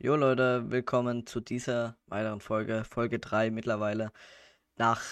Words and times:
Jo 0.00 0.14
Leute, 0.16 0.70
willkommen 0.70 1.26
zu 1.26 1.40
dieser 1.40 1.96
weiteren 2.06 2.40
Folge, 2.40 2.84
Folge 2.84 3.18
3 3.18 3.50
mittlerweile. 3.50 4.12
Nach 4.76 5.02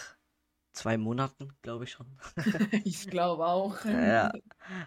zwei 0.72 0.96
Monaten, 0.98 1.56
glaube 1.62 1.84
ich 1.84 1.92
schon. 1.92 2.18
ich 2.84 3.08
glaube 3.08 3.46
auch. 3.46 3.84
Ja. 3.84 4.32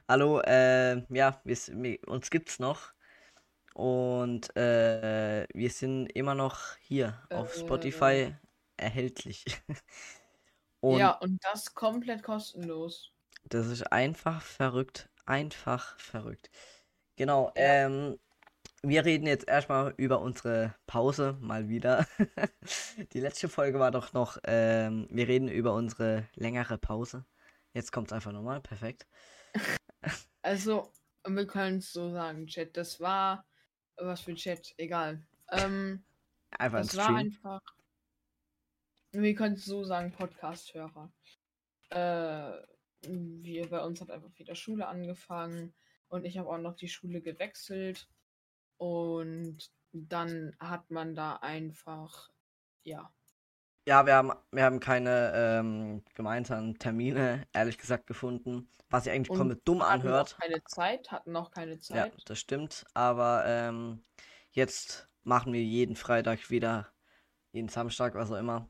Hallo, 0.08 0.40
äh, 0.42 1.06
ja, 1.14 1.42
wir, 1.44 1.58
wir, 1.68 2.00
uns 2.08 2.30
gibt's 2.30 2.60
noch. 2.60 2.94
Und 3.74 4.56
äh, 4.58 5.48
wir 5.54 5.70
sind 5.72 6.08
immer 6.08 6.36
noch 6.36 6.78
hier 6.80 7.22
auf 7.32 7.56
Äh, 7.56 7.60
Spotify 7.60 8.36
erhältlich. 8.78 9.46
Und 10.82 11.00
ja, 11.00 11.12
und 11.20 11.44
das 11.44 11.74
komplett 11.74 12.24
kostenlos. 12.24 13.12
das 13.44 13.68
ist 13.68 13.84
einfach 13.92 14.42
verrückt. 14.42 15.10
Einfach 15.26 16.00
verrückt. 16.00 16.50
Genau, 17.18 17.52
Ja. 17.56 17.86
ähm, 17.86 18.20
wir 18.84 19.06
reden 19.06 19.28
jetzt 19.28 19.48
erstmal 19.48 19.94
über 19.98 20.22
unsere 20.22 20.76
Pause, 20.88 21.38
mal 21.42 21.68
wieder. 21.70 22.08
Die 23.14 23.20
letzte 23.20 23.50
Folge 23.50 23.80
war 23.80 23.92
doch 23.92 24.14
noch, 24.14 24.38
ähm, 24.46 25.08
wir 25.12 25.28
reden 25.28 25.48
über 25.50 25.74
unsere 25.74 26.28
längere 26.36 26.78
Pause. 26.78 27.26
Jetzt 27.74 27.92
kommt 27.92 28.08
es 28.08 28.14
einfach 28.14 28.32
nochmal, 28.32 28.62
perfekt. 28.62 29.08
Also, 30.42 30.90
wir 31.28 31.46
können 31.48 31.80
es 31.80 31.92
so 31.92 32.12
sagen, 32.12 32.48
Chat. 32.48 32.78
Das 32.78 33.02
war. 33.02 33.46
Was 33.98 34.22
für 34.22 34.34
Chat? 34.34 34.74
Egal. 34.78 35.22
Ähm, 35.52 36.02
Einfach 36.52 36.80
ein 36.80 36.88
das 36.88 36.96
war 36.96 37.04
Stream. 37.04 37.18
einfach. 37.18 37.62
Wir 39.12 39.36
können 39.36 39.56
es 39.56 39.66
so 39.66 39.84
sagen, 39.84 40.12
Podcast-Hörer. 40.12 41.12
Äh, 41.90 42.52
wir, 43.02 43.70
bei 43.70 43.84
uns 43.84 44.02
hat 44.02 44.12
einfach 44.12 44.32
wieder 44.38 44.56
Schule 44.56 44.88
angefangen 44.88 45.74
und 46.08 46.26
ich 46.26 46.38
habe 46.38 46.50
auch 46.50 46.58
noch 46.60 46.76
die 46.76 46.88
Schule 46.90 47.22
gewechselt. 47.22 48.08
Und 48.80 49.60
dann 49.94 50.56
hat 50.60 50.90
man 50.92 51.16
da 51.16 51.36
einfach. 51.38 52.32
Ja. 52.84 53.12
Ja, 53.88 54.06
wir 54.06 54.16
haben, 54.16 54.32
wir 54.52 54.64
haben 54.64 54.80
keine 54.80 55.32
ähm, 55.36 56.04
gemeinsamen 56.14 56.78
Termine, 56.78 57.48
ehrlich 57.54 57.78
gesagt, 57.78 58.08
gefunden. 58.08 58.70
Was 58.90 59.04
sich 59.06 59.14
eigentlich 59.14 59.32
komplett 59.36 59.68
dumm 59.68 59.82
Hatten 59.82 59.92
anhört. 60.04 60.30
noch 60.30 60.40
keine 60.40 60.64
Zeit, 60.66 61.12
hatten 61.12 61.32
noch 61.32 61.52
keine 61.52 61.80
Ja, 61.92 62.06
Zeit. 62.06 62.14
das 62.26 62.40
stimmt. 62.40 62.86
Aber 62.94 63.44
ähm, 63.46 64.04
jetzt 64.52 65.10
machen 65.24 65.54
wir 65.54 65.64
jeden 65.64 65.96
Freitag 65.96 66.50
wieder, 66.50 66.92
jeden 67.54 67.70
Samstag, 67.70 68.16
was 68.16 68.32
auch 68.32 68.38
immer, 68.38 68.70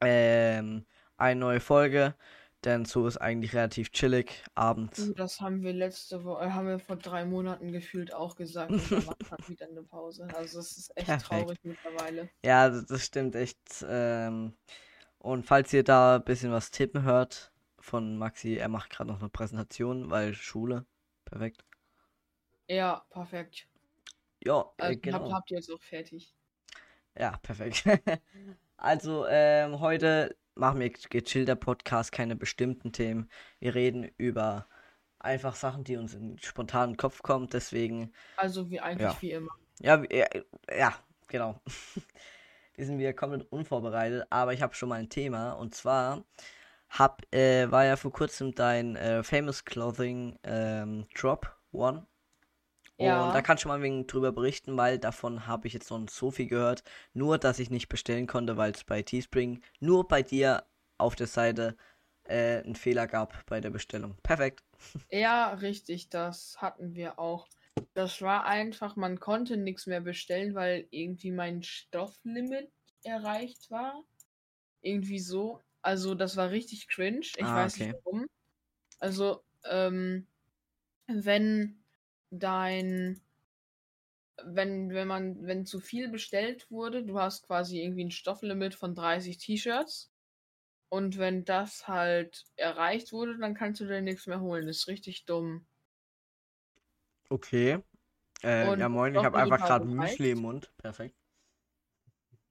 ähm, 0.00 0.86
eine 1.18 1.40
neue 1.40 1.60
Folge. 1.60 2.16
Denn 2.64 2.84
so 2.84 3.06
ist 3.06 3.16
eigentlich 3.18 3.54
relativ 3.54 3.90
chillig 3.92 4.44
abends. 4.54 5.08
Du, 5.08 5.14
Das 5.14 5.40
haben 5.40 5.62
wir 5.62 5.72
letzte 5.72 6.24
Woche, 6.24 6.52
haben 6.54 6.66
wir 6.66 6.78
vor 6.78 6.96
drei 6.96 7.24
Monaten 7.24 7.72
gefühlt 7.72 8.12
auch 8.12 8.36
gesagt. 8.36 8.70
Und 8.80 8.92
dann 8.92 9.04
man 9.30 9.38
wieder 9.46 9.66
eine 9.68 9.82
Pause. 9.82 10.28
Also 10.36 10.58
es 10.60 10.76
ist 10.76 10.96
echt 10.96 11.08
Perfekt. 11.08 11.28
traurig 11.28 11.58
mittlerweile. 11.62 12.28
Ja, 12.44 12.68
das, 12.68 13.04
stimmt 13.04 13.34
echt. 13.36 13.58
Ähm, 13.88 14.54
und 15.18 15.44
falls 15.46 15.72
ihr 15.72 15.84
da 15.84 16.16
ein 16.16 16.24
bisschen 16.24 16.52
was 16.52 16.70
tippen 16.70 17.02
hört 17.02 17.52
von 17.80 18.18
Maxi, 18.18 18.54
er 18.56 18.68
macht 18.68 18.90
gerade 18.90 19.10
noch 19.10 19.20
eine 19.20 19.28
Präsentation, 19.30 20.10
weil 20.10 20.34
Schule. 20.34 20.86
Perfekt. 21.24 21.64
Ja, 22.68 23.04
perfekt. 23.10 23.68
Ja, 24.44 24.72
äh, 24.78 24.88
Also, 24.88 25.00
genau. 25.00 25.18
habt, 25.20 25.32
habt 25.32 25.50
ihr 25.52 25.58
jetzt 25.58 25.70
auch 25.70 25.82
fertig. 25.82 26.34
Ja, 27.18 27.36
perfekt. 27.42 27.84
Also, 28.80 29.26
ähm, 29.28 29.80
heute 29.80 30.36
machen 30.58 30.80
wir 30.80 30.90
gechillter 30.90 31.56
Podcast, 31.56 32.12
keine 32.12 32.36
bestimmten 32.36 32.92
Themen. 32.92 33.30
Wir 33.60 33.74
reden 33.74 34.10
über 34.16 34.66
einfach 35.18 35.54
Sachen, 35.54 35.84
die 35.84 35.96
uns 35.96 36.14
in 36.14 36.38
spontanen 36.38 36.96
Kopf 36.96 37.22
kommen. 37.22 37.48
Deswegen, 37.52 38.12
Also 38.36 38.70
wie 38.70 38.80
eigentlich 38.80 39.12
Ja. 39.14 39.22
wie 39.22 39.30
immer. 39.32 39.50
ja, 39.80 40.02
ja, 40.10 40.26
ja, 40.76 40.94
genau. 41.26 41.60
Wir 42.74 42.86
sind 42.86 42.98
wieder 43.00 43.12
komplett 43.12 43.50
unvorbereitet, 43.50 44.24
aber 44.30 44.52
ich 44.52 44.62
habe 44.62 44.72
schon 44.74 44.88
mal 44.88 45.00
ein 45.00 45.08
Thema. 45.08 45.50
Und 45.52 45.74
zwar 45.74 46.24
hab, 46.90 47.22
äh, 47.34 47.68
war 47.72 47.84
ja 47.84 47.96
vor 47.96 48.12
kurzem 48.12 48.54
dein 48.54 48.94
äh, 48.94 49.24
Famous 49.24 49.64
Clothing 49.64 50.38
ähm, 50.44 51.06
Drop 51.14 51.56
One. 51.72 52.06
Und 52.98 53.30
Ja. 53.30 53.34
da 53.34 53.42
kannst 53.42 53.64
du 53.64 53.68
mal 53.68 53.76
ein 53.76 53.82
wenig 53.82 54.06
drüber 54.08 54.32
berichten, 54.32 54.76
weil 54.76 54.98
davon 54.98 55.46
habe 55.46 55.66
ich 55.68 55.72
jetzt 55.74 55.90
noch 55.90 55.98
nicht 56.00 56.10
so 56.12 56.30
viel 56.30 56.46
gehört. 56.48 56.82
Nur, 57.14 57.38
dass 57.38 57.58
ich 57.60 57.70
nicht 57.70 57.88
bestellen 57.88 58.26
konnte, 58.26 58.56
weil 58.56 58.72
es 58.72 58.84
bei 58.84 59.02
Teespring 59.02 59.62
nur 59.80 60.08
bei 60.08 60.22
dir 60.22 60.66
auf 60.98 61.14
der 61.16 61.28
Seite 61.28 61.76
äh, 62.24 62.58
einen 62.62 62.74
Fehler 62.76 63.06
gab 63.06 63.46
bei 63.46 63.60
der 63.60 63.70
Bestellung. 63.70 64.16
Perfekt. 64.22 64.64
Ja, 65.10 65.54
richtig, 65.54 66.08
das 66.10 66.60
hatten 66.60 66.94
wir 66.94 67.18
auch. 67.18 67.48
Das 67.94 68.20
war 68.22 68.44
einfach, 68.44 68.96
man 68.96 69.18
konnte 69.20 69.56
nichts 69.56 69.86
mehr 69.86 70.00
bestellen, 70.00 70.54
weil 70.54 70.86
irgendwie 70.90 71.30
mein 71.30 71.62
Stofflimit 71.62 72.70
erreicht 73.04 73.70
war. 73.70 74.04
Irgendwie 74.82 75.20
so. 75.20 75.62
Also 75.82 76.14
das 76.14 76.36
war 76.36 76.50
richtig 76.50 76.88
cringe. 76.88 77.26
Ich 77.36 77.54
Ah, 77.54 77.54
weiß 77.54 77.74
okay. 77.74 77.80
nicht 77.80 77.92
warum. 78.04 78.26
Also, 79.00 79.44
ähm, 79.64 80.26
wenn 81.08 81.77
dein, 82.30 83.20
wenn, 84.44 84.90
wenn 84.90 85.08
man, 85.08 85.46
wenn 85.46 85.64
zu 85.66 85.80
viel 85.80 86.08
bestellt 86.08 86.70
wurde, 86.70 87.04
du 87.04 87.18
hast 87.20 87.46
quasi 87.46 87.80
irgendwie 87.80 88.04
ein 88.04 88.10
Stofflimit 88.10 88.74
von 88.74 88.94
30 88.94 89.38
T-Shirts. 89.38 90.12
Und 90.90 91.18
wenn 91.18 91.44
das 91.44 91.88
halt 91.88 92.46
erreicht 92.56 93.12
wurde, 93.12 93.38
dann 93.38 93.54
kannst 93.54 93.80
du 93.80 93.86
dir 93.86 94.02
nichts 94.02 94.26
mehr 94.26 94.40
holen. 94.40 94.66
Das 94.66 94.78
ist 94.78 94.88
richtig 94.88 95.26
dumm. 95.26 95.66
Okay. 97.30 97.78
Äh, 98.42 98.78
ja, 98.78 98.88
moin, 98.88 99.14
ich 99.14 99.24
habe 99.24 99.38
einfach 99.38 99.58
gerade? 99.64 99.86
Müsli 99.86 100.30
im 100.32 100.40
Mund. 100.42 100.72
Perfekt. 100.78 101.16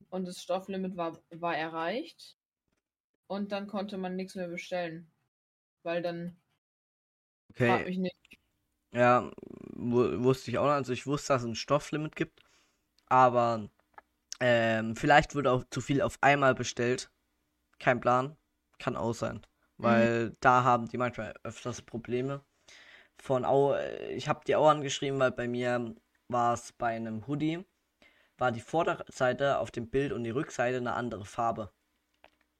Und 0.09 0.25
das 0.27 0.41
Stofflimit 0.41 0.97
war, 0.97 1.23
war 1.29 1.55
erreicht. 1.55 2.37
Und 3.27 3.51
dann 3.51 3.67
konnte 3.67 3.97
man 3.97 4.15
nichts 4.15 4.35
mehr 4.35 4.49
bestellen. 4.49 5.11
Weil 5.83 6.01
dann 6.01 6.37
Okay. 7.51 7.85
Ja, 8.93 9.31
wusste 9.77 10.51
ich 10.51 10.57
auch 10.57 10.65
noch. 10.65 10.71
Also 10.71 10.93
ich 10.93 11.07
wusste, 11.07 11.33
dass 11.33 11.43
es 11.43 11.47
ein 11.47 11.55
Stofflimit 11.55 12.15
gibt. 12.15 12.41
Aber 13.07 13.69
ähm, 14.39 14.95
vielleicht 14.95 15.35
wurde 15.35 15.51
auch 15.51 15.63
zu 15.69 15.81
viel 15.81 16.01
auf 16.01 16.17
einmal 16.21 16.55
bestellt. 16.55 17.09
Kein 17.79 17.99
Plan. 17.99 18.37
Kann 18.79 18.95
auch 18.95 19.13
sein. 19.13 19.41
Weil 19.77 20.35
da 20.39 20.63
haben 20.63 20.87
die 20.87 20.97
manchmal 20.97 21.33
öfters 21.43 21.81
Probleme. 21.81 22.43
Von 23.19 23.45
Au, 23.45 23.75
ich 24.09 24.27
habe 24.27 24.41
die 24.45 24.55
auch 24.55 24.69
angeschrieben, 24.69 25.19
weil 25.19 25.31
bei 25.31 25.47
mir 25.47 25.95
war 26.27 26.53
es 26.53 26.73
bei 26.73 26.95
einem 26.95 27.25
Hoodie, 27.27 27.65
war 28.37 28.51
die 28.51 28.61
Vorderseite 28.61 29.59
auf 29.59 29.71
dem 29.71 29.89
Bild 29.89 30.11
und 30.13 30.23
die 30.23 30.31
Rückseite 30.31 30.77
eine 30.77 30.93
andere 30.93 31.25
Farbe. 31.25 31.71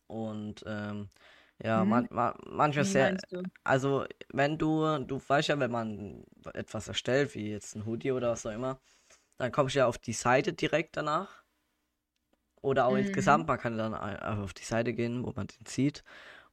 Und 0.08 0.64
ähm, 0.68 1.10
ja, 1.63 1.84
Mhm. 1.84 1.85
man, 1.85 2.07
man, 2.12 2.34
manchmal 2.47 2.85
Wie 2.85 2.90
sehr, 2.91 3.18
also, 3.63 4.06
wenn 4.34 4.57
du, 4.57 5.00
du 5.00 5.19
weißt 5.28 5.50
ja, 5.50 5.59
wenn 5.59 5.72
man 5.72 6.23
etwas 6.53 6.88
erstellt, 6.88 7.35
wie 7.35 7.51
jetzt 7.51 7.75
ein 7.75 7.85
Hoodie 7.85 8.12
oder 8.12 8.31
was 8.31 8.45
auch 8.45 8.51
immer, 8.51 8.79
dann 9.38 9.51
kommst 9.51 9.75
du 9.75 9.79
ja 9.79 9.88
auf 9.88 9.97
die 10.00 10.13
Seite 10.13 10.53
direkt 10.53 10.97
danach. 10.97 11.44
Oder 12.62 12.88
auch 12.88 12.95
Mhm. 12.95 13.00
insgesamt, 13.00 13.47
man 13.47 13.57
kann 13.59 13.78
dann 13.78 13.94
auf 13.94 14.53
die 14.53 14.63
Seite 14.63 14.94
gehen, 14.94 15.23
wo 15.25 15.31
man 15.35 15.47
den 15.47 15.66
sieht. 15.66 16.03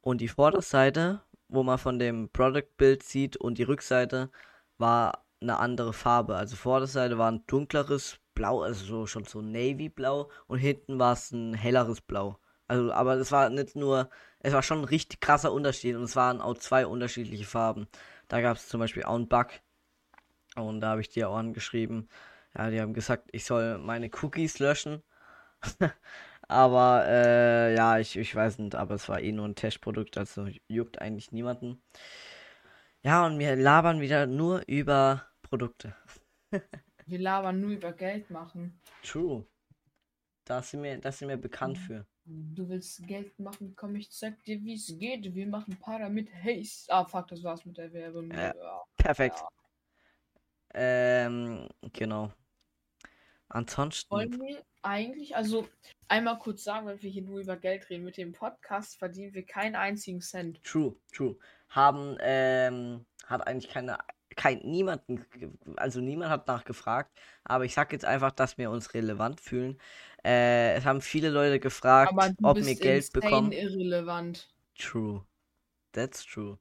Und 0.01 0.21
die 0.21 0.29
Vorderseite, 0.29 1.23
wo 1.49 1.63
man 1.63 1.79
von 1.79 1.99
dem 1.99 2.31
Product-Bild 2.31 3.03
sieht, 3.03 3.37
und 3.37 3.59
die 3.59 3.63
Rückseite 3.65 4.31
war 4.79 5.27
eine 5.41 5.59
andere 5.59 5.93
Farbe. 5.93 6.37
Also 6.37 6.57
Vorderseite 6.57 7.19
war 7.19 7.31
ein 7.33 7.47
dunkleres 7.47 8.19
Blau, 8.35 8.63
also 8.63 8.85
so, 8.85 9.07
schon 9.07 9.25
so 9.25 9.41
Navy-Blau, 9.43 10.31
und 10.47 10.59
hinten 10.59 10.99
war 10.99 11.13
es 11.15 11.33
ein 11.33 11.55
helleres 11.55 12.01
Blau. 12.01 12.39
Also, 12.67 12.93
aber 12.93 13.15
es 13.17 13.31
war 13.33 13.51
nicht 13.51 13.77
nur, 13.77 14.11
es 14.41 14.53
war 14.53 14.63
schon 14.63 14.79
ein 14.81 14.85
richtig 14.85 15.21
krasser 15.21 15.53
Unterschied 15.53 15.97
und 15.97 16.05
es 16.05 16.17
waren 16.17 16.41
auch 16.41 16.55
zwei 16.59 16.87
unterschiedliche 16.87 17.45
Farben. 17.45 17.89
Da 18.29 18.41
gab 18.41 18.57
es 18.57 18.69
zum 18.69 18.81
Beispiel 18.81 19.05
auch 19.05 19.15
einen 19.17 19.29
Bug 19.29 19.49
und 20.57 20.81
da 20.81 20.91
habe 20.91 21.01
ich 21.01 21.11
dir 21.11 21.29
auch 21.29 21.37
angeschrieben. 21.37 22.09
Ja, 22.57 22.71
die 22.71 22.81
haben 22.81 22.95
gesagt, 22.95 23.29
ich 23.33 23.45
soll 23.45 23.79
meine 23.79 24.11
Cookies 24.23 24.59
löschen. 24.61 25.03
aber 26.49 27.05
äh, 27.07 27.75
ja, 27.75 27.99
ich, 27.99 28.17
ich 28.17 28.35
weiß 28.35 28.59
nicht, 28.59 28.75
aber 28.75 28.95
es 28.95 29.09
war 29.09 29.21
eh 29.21 29.33
nur 29.33 29.47
ein 29.47 29.55
Testprodukt, 29.57 30.17
also 30.19 30.47
juckt 30.69 31.01
eigentlich 31.01 31.33
niemanden. 31.33 31.83
Ja, 33.03 33.27
und 33.27 33.39
wir 33.39 33.57
labern 33.57 34.01
wieder 34.01 34.27
nur 34.27 34.63
über 34.67 35.27
Produkte. 35.43 35.95
Wir 37.07 37.19
labern 37.19 37.61
nur 37.61 37.71
über 37.73 37.93
Geld 37.93 38.31
machen. 38.31 38.81
True. 39.03 39.45
Da 40.45 40.63
sind 40.63 40.83
wir, 40.83 40.99
da 40.99 41.13
sind 41.13 41.29
wir 41.29 41.37
bekannt 41.37 41.79
Mhm. 41.79 41.83
für. 41.83 42.07
Du 42.27 42.69
willst 42.69 43.07
Geld 43.07 43.39
machen, 43.39 43.75
komm, 43.77 43.97
ich 43.97 44.11
zeig 44.11 44.43
dir, 44.45 44.63
wie 44.63 44.75
es 44.75 44.87
geht. 44.99 45.35
Wir 45.35 45.47
machen 45.47 45.79
Para 45.79 46.09
mit 46.09 46.29
Haze. 46.33 46.91
Ah, 46.91 47.05
fuck, 47.05 47.29
das 47.29 47.43
war's 47.43 47.67
mit 47.67 47.77
der 47.77 47.93
Werbung. 47.93 48.31
Ja. 48.31 48.55
Ja. 48.55 48.83
Perfekt. 48.97 49.37
Ja. 49.39 49.49
Ähm, 50.75 51.69
genau. 51.93 52.33
Ansonsten. 53.49 54.11
Wollen 54.11 54.41
wir 54.41 54.65
eigentlich, 54.83 55.37
also 55.37 55.69
einmal 56.09 56.39
kurz 56.39 56.65
sagen, 56.65 56.87
wenn 56.87 57.03
wir 57.03 57.11
hier 57.11 57.23
nur 57.23 57.41
über 57.41 57.57
Geld 57.57 57.89
reden, 57.91 58.05
mit 58.05 58.17
dem 58.17 58.33
Podcast 58.33 58.99
verdienen 58.99 59.35
wir 59.35 59.45
keinen 59.45 59.77
einzigen 59.77 60.21
Cent. 60.21 60.65
True, 60.65 60.97
true. 61.13 61.37
Haben, 61.69 62.17
ähm, 62.21 63.05
hat 63.27 63.47
eigentlich 63.47 63.71
keine 63.71 63.99
kein 64.37 64.59
niemanden, 64.61 65.25
also 65.77 66.01
niemand 66.01 66.31
hat 66.31 66.47
nachgefragt, 66.47 67.11
aber 67.45 67.65
ich 67.65 67.75
sag 67.75 67.93
jetzt 67.93 68.05
einfach, 68.05 68.33
dass 68.33 68.59
wir 68.59 68.71
uns 68.71 68.95
relevant 68.95 69.41
fühlen. 69.41 69.79
Äh, 70.25 70.75
es 70.75 70.85
haben 70.85 71.01
viele 71.01 71.31
Leute 71.31 71.61
gefragt, 71.61 72.13
ob 72.43 72.57
wir 72.57 72.75
Geld 72.75 73.13
bekommen. 73.13 73.53
irrelevant. 73.53 74.49
True. 74.79 75.25
That's 75.93 76.25
true. 76.25 76.59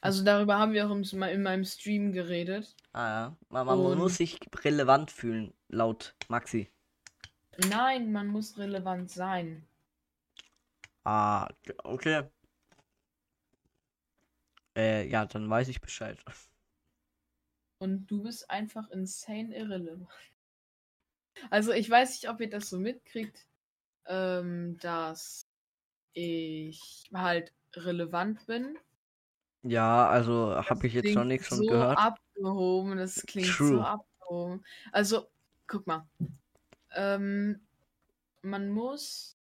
Also 0.00 0.24
darüber 0.24 0.58
haben 0.58 0.72
wir 0.72 0.86
auch 0.86 0.90
im, 0.90 1.02
in 1.22 1.42
meinem 1.42 1.64
Stream 1.64 2.12
geredet. 2.12 2.74
Ah 2.92 3.08
ja. 3.08 3.36
Man, 3.48 3.66
man 3.66 3.78
Und- 3.78 3.98
muss 3.98 4.16
sich 4.16 4.38
relevant 4.64 5.10
fühlen, 5.10 5.54
laut 5.68 6.14
Maxi. 6.28 6.70
Nein, 7.70 8.10
man 8.10 8.26
muss 8.26 8.58
relevant 8.58 9.10
sein. 9.10 9.64
Ah, 11.04 11.48
okay. 11.84 12.24
Äh, 14.76 15.06
ja, 15.08 15.24
dann 15.26 15.48
weiß 15.48 15.68
ich 15.68 15.80
Bescheid. 15.80 16.18
Und 17.78 18.06
du 18.06 18.22
bist 18.22 18.50
einfach 18.50 18.90
insane 18.90 19.54
irrelevant. 19.54 20.08
Also 21.50 21.72
ich 21.72 21.88
weiß 21.88 22.12
nicht, 22.12 22.30
ob 22.30 22.40
ihr 22.40 22.48
das 22.48 22.70
so 22.70 22.78
mitkriegt, 22.78 23.46
ähm, 24.06 24.78
dass 24.78 25.46
ich 26.12 27.10
halt 27.12 27.52
relevant 27.74 28.46
bin. 28.46 28.78
Ja, 29.62 30.08
also 30.08 30.54
habe 30.56 30.86
ich 30.86 30.92
jetzt 30.94 31.14
noch 31.14 31.24
nichts 31.24 31.48
von 31.48 31.58
so 31.58 31.64
gehört. 31.64 31.98
abgehoben, 31.98 32.96
das 32.96 33.24
klingt 33.26 33.58
so 33.58 33.78
True. 33.78 33.86
abgehoben. 33.86 34.64
Also, 34.92 35.28
guck 35.66 35.86
mal. 35.86 36.06
Ähm, 36.94 37.60
man 38.42 38.70
muss 38.70 39.36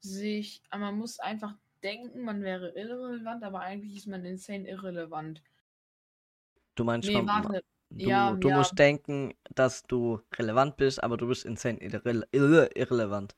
sich, 0.00 0.62
man 0.76 0.98
muss 0.98 1.20
einfach 1.20 1.54
denken, 1.82 2.22
man 2.22 2.42
wäre 2.42 2.70
irrelevant, 2.70 3.44
aber 3.44 3.60
eigentlich 3.60 3.96
ist 3.96 4.06
man 4.06 4.24
insane 4.24 4.68
irrelevant. 4.68 5.42
Du 6.74 6.84
meinst, 6.84 7.08
Nee, 7.08 7.24
warte. 7.26 7.62
du, 7.90 8.06
ja, 8.08 8.32
du 8.32 8.48
ja. 8.48 8.56
musst 8.58 8.78
denken, 8.78 9.34
dass 9.54 9.82
du 9.84 10.20
relevant 10.34 10.76
bist, 10.76 11.02
aber 11.02 11.16
du 11.16 11.26
bist 11.28 11.44
insane 11.44 11.78
irre 11.80 12.26
irre 12.32 12.70
irrelevant. 12.74 13.36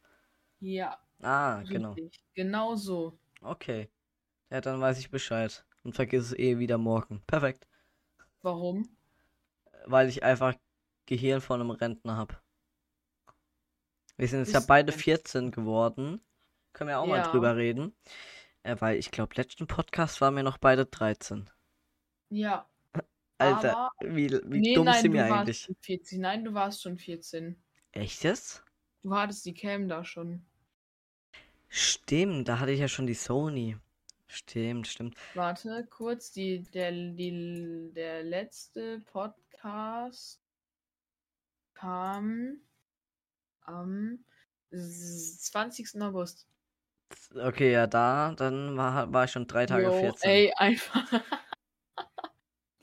Ja, 0.60 0.98
Ah, 1.22 1.62
genau. 1.62 1.92
richtig. 1.92 2.20
Genau 2.34 2.74
so. 2.76 3.18
Okay. 3.42 3.88
Ja, 4.50 4.60
dann 4.60 4.80
weiß 4.80 4.98
ich 4.98 5.10
Bescheid. 5.10 5.64
Und 5.82 5.94
vergiss 5.94 6.26
es 6.26 6.38
eh 6.38 6.58
wieder 6.58 6.78
morgen. 6.78 7.22
Perfekt. 7.26 7.66
Warum? 8.42 8.88
Weil 9.86 10.08
ich 10.08 10.22
einfach 10.22 10.54
Gehirn 11.06 11.40
von 11.40 11.60
einem 11.60 11.70
Rentner 11.70 12.16
habe. 12.16 12.36
Wir 14.16 14.28
sind 14.28 14.40
jetzt 14.40 14.52
ja 14.52 14.60
Bist 14.60 14.68
beide 14.68 14.92
du? 14.92 14.98
14 14.98 15.50
geworden. 15.50 16.20
Können 16.72 16.88
wir 16.88 16.98
auch 17.00 17.06
mal 17.06 17.18
Ja. 17.18 17.30
drüber 17.30 17.56
reden. 17.56 17.94
Äh, 18.62 18.76
weil 18.80 18.96
ich 18.98 19.10
glaube, 19.10 19.34
letzten 19.36 19.66
Podcast 19.66 20.20
waren 20.20 20.34
wir 20.36 20.42
noch 20.42 20.58
beide 20.58 20.86
13. 20.86 21.50
Ja. 22.30 22.68
Alter, 23.38 23.76
Aber- 23.76 23.92
wie, 24.16 24.30
wie 24.30 24.60
nee, 24.60 24.74
dumm 24.74 24.86
nein, 24.86 25.02
sind 25.02 25.12
wir 25.12 25.24
eigentlich? 25.32 25.60
schon 25.60 25.76
14. 25.82 26.20
Nein, 26.20 26.44
du 26.44 26.54
warst 26.54 26.82
schon 26.82 26.96
14. 26.98 27.56
Echt 27.92 28.24
jetzt? 28.24 28.62
Du 29.02 29.14
hattest 29.14 29.44
die 29.44 29.54
Cam 29.54 29.88
da 29.88 30.04
schon. 30.04 30.44
Stimmt, 31.68 32.48
da 32.48 32.58
hatte 32.60 32.72
ich 32.72 32.80
ja 32.80 32.88
schon 32.88 33.06
die 33.06 33.14
Sony. 33.14 33.76
Stimmt, 34.28 34.86
stimmt. 34.88 35.16
Warte, 35.34 35.86
kurz, 35.90 36.32
die, 36.32 36.62
der, 36.62 36.90
die, 36.92 37.90
der 37.94 38.22
letzte 38.24 39.00
Podcast 39.00 40.40
kam 41.74 42.58
am 43.62 44.24
s- 44.70 45.40
20. 45.42 46.00
August. 46.02 46.46
Okay, 47.34 47.72
ja, 47.72 47.86
da, 47.86 48.32
dann 48.36 48.76
war, 48.76 49.12
war 49.12 49.24
ich 49.24 49.30
schon 49.30 49.46
drei 49.46 49.66
Tage 49.66 49.84
Jo, 49.84 50.00
14. 50.00 50.30
ey, 50.30 50.52
einfach. 50.56 51.12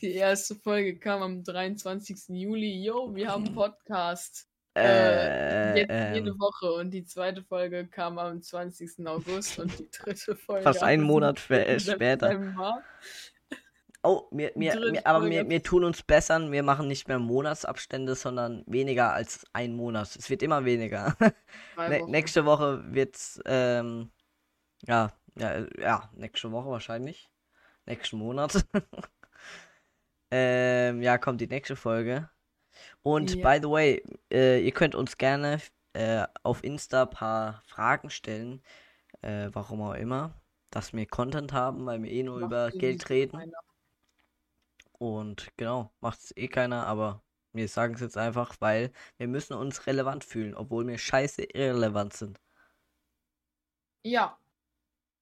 Die 0.04 0.16
erste 0.16 0.56
Folge 0.56 1.00
kam 1.00 1.22
am 1.22 1.44
23. 1.46 2.28
Juli. 2.28 2.84
Jo, 2.84 3.16
wir 3.16 3.30
haben 3.30 3.46
einen 3.46 3.56
Podcast. 3.56 4.50
äh, 4.78 5.80
Jetzt 5.80 5.90
jede 6.14 6.32
ähm, 6.32 6.40
Woche. 6.40 6.74
Und 6.74 6.92
die 6.92 7.06
zweite 7.06 7.42
Folge 7.42 7.88
kam 7.88 8.20
am 8.20 8.42
20. 8.42 9.08
August 9.08 9.60
und 9.60 9.80
die 9.80 9.90
dritte 9.90 10.36
Folge. 10.36 10.64
Fast 10.64 10.84
einen 10.84 11.04
Monat 11.04 11.50
äh, 11.50 11.80
7. 11.80 11.96
später. 11.96 12.38
Oh, 14.04 14.24
wir, 14.32 14.52
wir, 14.56 14.74
wir, 14.74 15.08
aber 15.08 15.30
wir, 15.30 15.48
wir 15.48 15.64
tun 15.64 15.86
uns 15.86 16.04
bessern. 16.04 16.52
Wir 16.52 16.64
machen 16.64 16.90
nicht 16.90 17.08
mehr 17.08 17.20
Monatsabstände, 17.20 18.16
sondern 18.16 18.66
weniger 18.68 19.14
als 19.14 19.46
ein 19.54 19.74
Monat. 19.74 20.18
Es 20.18 20.30
wird 20.30 20.44
immer 20.44 20.66
weniger. 20.66 21.16
Ne, 21.78 22.02
Wochen. 22.02 22.12
nächste 22.12 22.46
Woche 22.46 22.84
wird's, 22.94 23.40
ähm, 23.46 24.12
ja, 24.86 25.14
ja, 25.40 25.52
äh, 25.54 25.82
ja, 25.82 26.12
nächste 26.14 26.52
Woche 26.52 26.70
wahrscheinlich. 26.70 27.30
Nächsten 27.86 28.18
Monat. 28.18 28.66
ähm, 30.36 31.02
ja, 31.04 31.18
kommt 31.20 31.42
die 31.42 31.48
nächste 31.48 31.76
Folge. 31.76 32.30
Und 33.04 33.36
Ja. 33.36 33.52
by 33.54 33.60
the 33.62 33.70
way, 33.70 34.04
äh, 34.32 34.62
ihr 34.66 34.72
könnt 34.74 34.96
uns 34.96 35.18
gerne 35.18 35.62
äh, 35.94 36.26
auf 36.44 36.64
Insta 36.64 37.04
ein 37.04 37.10
paar 37.12 37.62
Fragen 37.68 38.10
stellen. 38.10 38.64
Äh, 39.22 39.50
warum 39.54 39.82
auch 39.84 39.94
immer. 39.96 40.34
Dass 40.72 40.94
wir 40.94 41.06
Content 41.08 41.54
haben, 41.54 41.86
weil 41.86 42.02
wir 42.04 42.12
eh 42.12 42.24
nur 42.24 42.40
Macht 42.40 42.48
über 42.48 42.66
sowieso 42.72 42.80
Geld 42.80 43.10
reden. 43.10 43.38
keiner. 43.40 43.58
Und 44.98 45.52
genau, 45.58 45.94
macht 46.00 46.20
es 46.24 46.36
eh 46.38 46.48
keiner, 46.48 46.88
aber 46.88 47.22
wir 47.52 47.68
sagen 47.68 47.94
es 47.96 48.02
jetzt 48.02 48.18
einfach, 48.18 48.56
weil 48.60 48.92
wir 49.18 49.28
müssen 49.28 49.54
uns 49.54 49.86
relevant 49.88 50.24
fühlen, 50.24 50.56
obwohl 50.56 50.88
wir 50.88 50.98
scheiße 50.98 51.44
irrelevant 51.44 52.14
sind. 52.14 52.40
Ja, 54.04 54.38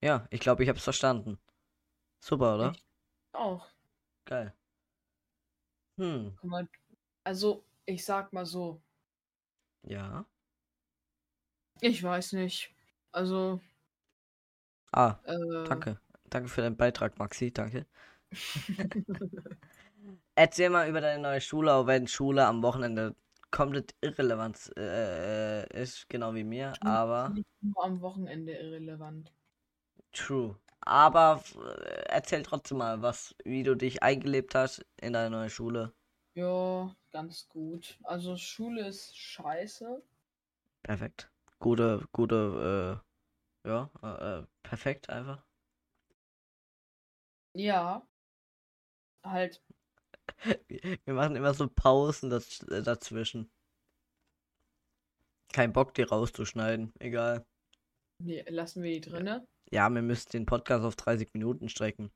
Ja, 0.02 0.26
ich 0.30 0.40
glaube, 0.40 0.62
ich 0.62 0.68
habe 0.68 0.78
es 0.78 0.84
verstanden. 0.84 1.38
Super, 2.20 2.56
oder? 2.56 2.72
Ich- 2.72 2.84
auch. 3.32 3.66
Geil. 4.24 4.54
Hm, 6.02 6.36
also, 7.24 7.64
ich 7.86 8.04
sag 8.04 8.32
mal 8.32 8.46
so. 8.46 8.80
ja. 9.82 10.24
Ich 11.82 12.02
weiß 12.02 12.32
nicht. 12.32 12.74
Also, 13.12 13.60
Ah, 14.92 15.20
äh, 15.24 15.34
danke. 15.64 16.00
Danke 16.30 16.48
für 16.48 16.62
deinen 16.62 16.76
Beitrag, 16.76 17.18
Maxi, 17.18 17.52
danke. 17.52 17.86
Erzähl 20.34 20.70
mal 20.70 20.88
über 20.88 21.00
deine 21.00 21.22
neue 21.22 21.40
Schule, 21.40 21.72
auch 21.74 21.86
wenn 21.86 22.06
Schule 22.08 22.46
am 22.46 22.62
Wochenende 22.62 23.14
komplett 23.50 23.94
irrelevant 24.00 24.70
äh, 24.78 25.66
ist, 25.82 26.08
genau 26.08 26.34
wie 26.34 26.44
mir, 26.44 26.78
aber 26.80 27.34
nicht 27.34 27.48
nur 27.62 27.82
am 27.84 28.00
Wochenende 28.00 28.52
irrelevant. 28.52 29.32
true. 30.12 30.56
Aber 30.82 31.42
äh, 31.56 32.04
erzähl 32.08 32.42
trotzdem 32.42 32.78
mal, 32.78 33.02
was, 33.02 33.34
wie 33.44 33.62
du 33.62 33.74
dich 33.76 34.02
eingelebt 34.02 34.54
hast 34.54 34.84
in 35.00 35.12
deine 35.12 35.30
neue 35.30 35.50
Schule. 35.50 35.92
Ja, 36.34 36.94
ganz 37.10 37.48
gut. 37.48 37.98
Also, 38.04 38.36
Schule 38.36 38.86
ist 38.86 39.16
scheiße. 39.16 40.02
Perfekt. 40.84 41.30
Gute, 41.58 42.06
gute, 42.12 43.00
äh, 43.66 43.68
ja, 43.68 43.90
äh, 44.02 44.40
äh, 44.40 44.46
perfekt 44.62 45.10
einfach. 45.10 45.44
Ja. 47.54 48.02
Halt, 49.24 49.60
Wir 51.04 51.14
machen 51.14 51.36
immer 51.36 51.54
so 51.54 51.68
Pausen 51.68 52.30
daz 52.30 52.62
äh, 52.70 52.82
dazwischen. 52.82 53.50
Kein 55.52 55.72
Bock, 55.72 55.94
die 55.94 56.02
rauszuschneiden. 56.02 56.92
Egal. 56.98 57.46
Nee, 58.22 58.44
lassen 58.48 58.82
wir 58.82 58.92
die 58.92 59.00
drinne. 59.00 59.46
Ja, 59.70 59.88
wir 59.88 60.02
müssen 60.02 60.30
den 60.30 60.46
Podcast 60.46 60.84
auf 60.84 60.96
30 60.96 61.32
Minuten 61.32 61.68
strecken. 61.68 62.10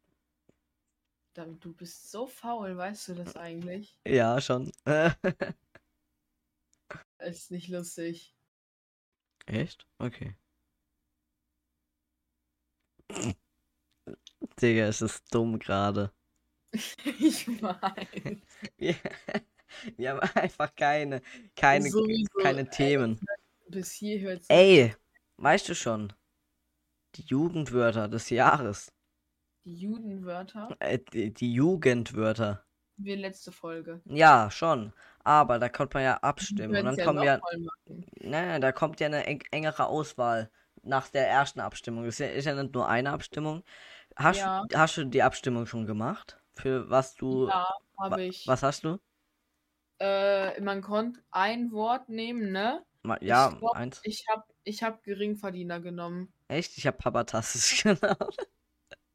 David, 1.35 1.65
du 1.65 1.73
bist 1.73 2.11
so 2.11 2.27
faul, 2.27 2.77
weißt 2.77 3.09
du 3.09 3.15
das 3.15 3.37
eigentlich? 3.37 3.99
Ja, 4.07 4.41
schon. 4.41 4.73
Ist 7.19 7.51
nicht 7.51 7.69
lustig. 7.69 8.35
Echt? 9.47 9.87
Okay. 9.99 10.35
Digga, 14.61 14.87
es 14.87 15.03
ist 15.03 15.35
dumm 15.35 15.59
gerade. 15.59 16.13
ich 17.19 17.47
meine. 17.61 18.41
Wir, 18.77 18.97
wir 19.97 20.11
haben 20.11 20.21
einfach 20.35 20.75
keine, 20.75 21.23
keine, 21.55 21.91
Sowieso, 21.91 22.39
keine 22.43 22.69
Themen. 22.69 23.21
Bis 23.69 23.93
hier 23.93 24.21
hört 24.21 24.45
Ey, 24.49 24.95
weißt 25.39 25.69
du 25.69 25.75
schon? 25.75 26.13
Die 27.17 27.23
Jugendwörter 27.23 28.09
des 28.09 28.31
Jahres. 28.31 28.93
die 29.65 29.75
Judenwörter. 29.77 30.77
Äh, 30.79 30.99
die, 31.13 31.33
die 31.35 31.53
Jugendwörter. 31.53 32.65
Wie 32.99 33.15
letzte 33.15 33.53
Folge. 33.53 34.01
Ja, 34.07 34.51
schon. 34.51 34.93
Aber 35.25 35.59
da 35.59 35.69
kommt 35.69 35.93
man 35.95 36.05
ja 36.05 36.17
abstimmen. 36.19 36.77
Und 36.77 36.85
dann 36.85 37.05
kommen 37.05 37.23
ja. 37.23 37.37
nochmal 37.39 37.59
machen. 37.59 38.07
Nein, 38.21 38.61
da 38.61 38.73
kommt 38.73 39.01
ja 39.01 39.07
eine 39.09 39.27
eng 39.27 39.43
engere 39.51 39.87
Auswahl 39.87 40.51
nach 40.83 41.09
der 41.09 41.29
ersten 41.29 41.61
Abstimmung. 41.61 42.05
Das 42.05 42.21
ist 42.21 42.45
ja, 42.47 42.53
ja 42.55 42.63
nicht 42.63 42.75
nur 42.75 42.89
eine 42.89 43.11
Abstimmung. 43.11 43.65
Hast, 44.17 44.39
Ja. 44.39 44.65
hast 44.75 44.97
du 44.97 45.05
die 45.05 45.23
Abstimmung 45.23 45.67
schon 45.67 45.85
gemacht? 45.87 46.41
Für 46.53 46.89
was 46.89 47.15
du. 47.17 47.49
Ja, 47.49 47.69
habe 47.99 48.23
ich. 48.25 48.47
Was 48.47 48.63
hast 48.63 48.85
du? 48.85 48.99
Äh, 49.99 50.61
man 50.61 50.81
konnte 50.83 51.21
ein 51.31 51.73
Wort 51.73 52.09
nehmen, 52.09 52.53
ne? 52.53 52.85
Ja, 53.21 53.51
glaub, 53.51 53.77
eins. 53.77 54.01
Ich 54.05 54.25
hab, 54.29 54.47
ich 54.67 54.83
hab 54.83 55.03
Geringverdiener 55.05 55.81
genommen. 55.81 56.33
Echt? 56.49 56.77
Ich 56.77 56.87
habe 56.87 56.99
papatastisch 56.99 57.83
genommen. 57.85 58.01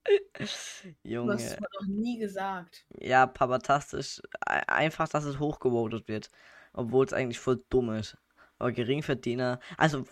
Du 0.03 0.43
hast 0.43 0.83
es 0.83 0.95
Junge. 1.03 1.35
mir 1.35 1.67
noch 1.79 1.87
nie 1.87 2.17
gesagt. 2.17 2.85
Ja, 2.99 3.27
Papatastisch. 3.27 4.19
e- 4.47 4.63
Einfach, 4.67 5.07
dass 5.07 5.25
es 5.25 5.39
hochgevotet 5.39 6.07
wird. 6.07 6.31
Obwohl 6.73 7.05
es 7.05 7.13
eigentlich 7.13 7.39
voll 7.39 7.63
dumm 7.69 7.93
ist. 7.93 8.17
Aber 8.57 8.71
Geringverdiener. 8.71 9.59
Also, 9.77 10.05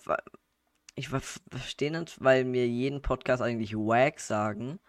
ich 0.95 1.09
ver- 1.09 1.21
verstehe 1.49 1.91
nicht, 1.97 2.21
weil 2.23 2.43
mir 2.45 2.67
jeden 2.67 3.01
Podcast 3.01 3.41
eigentlich 3.41 3.73
Wack 3.75 4.19
sagen, 4.19 4.79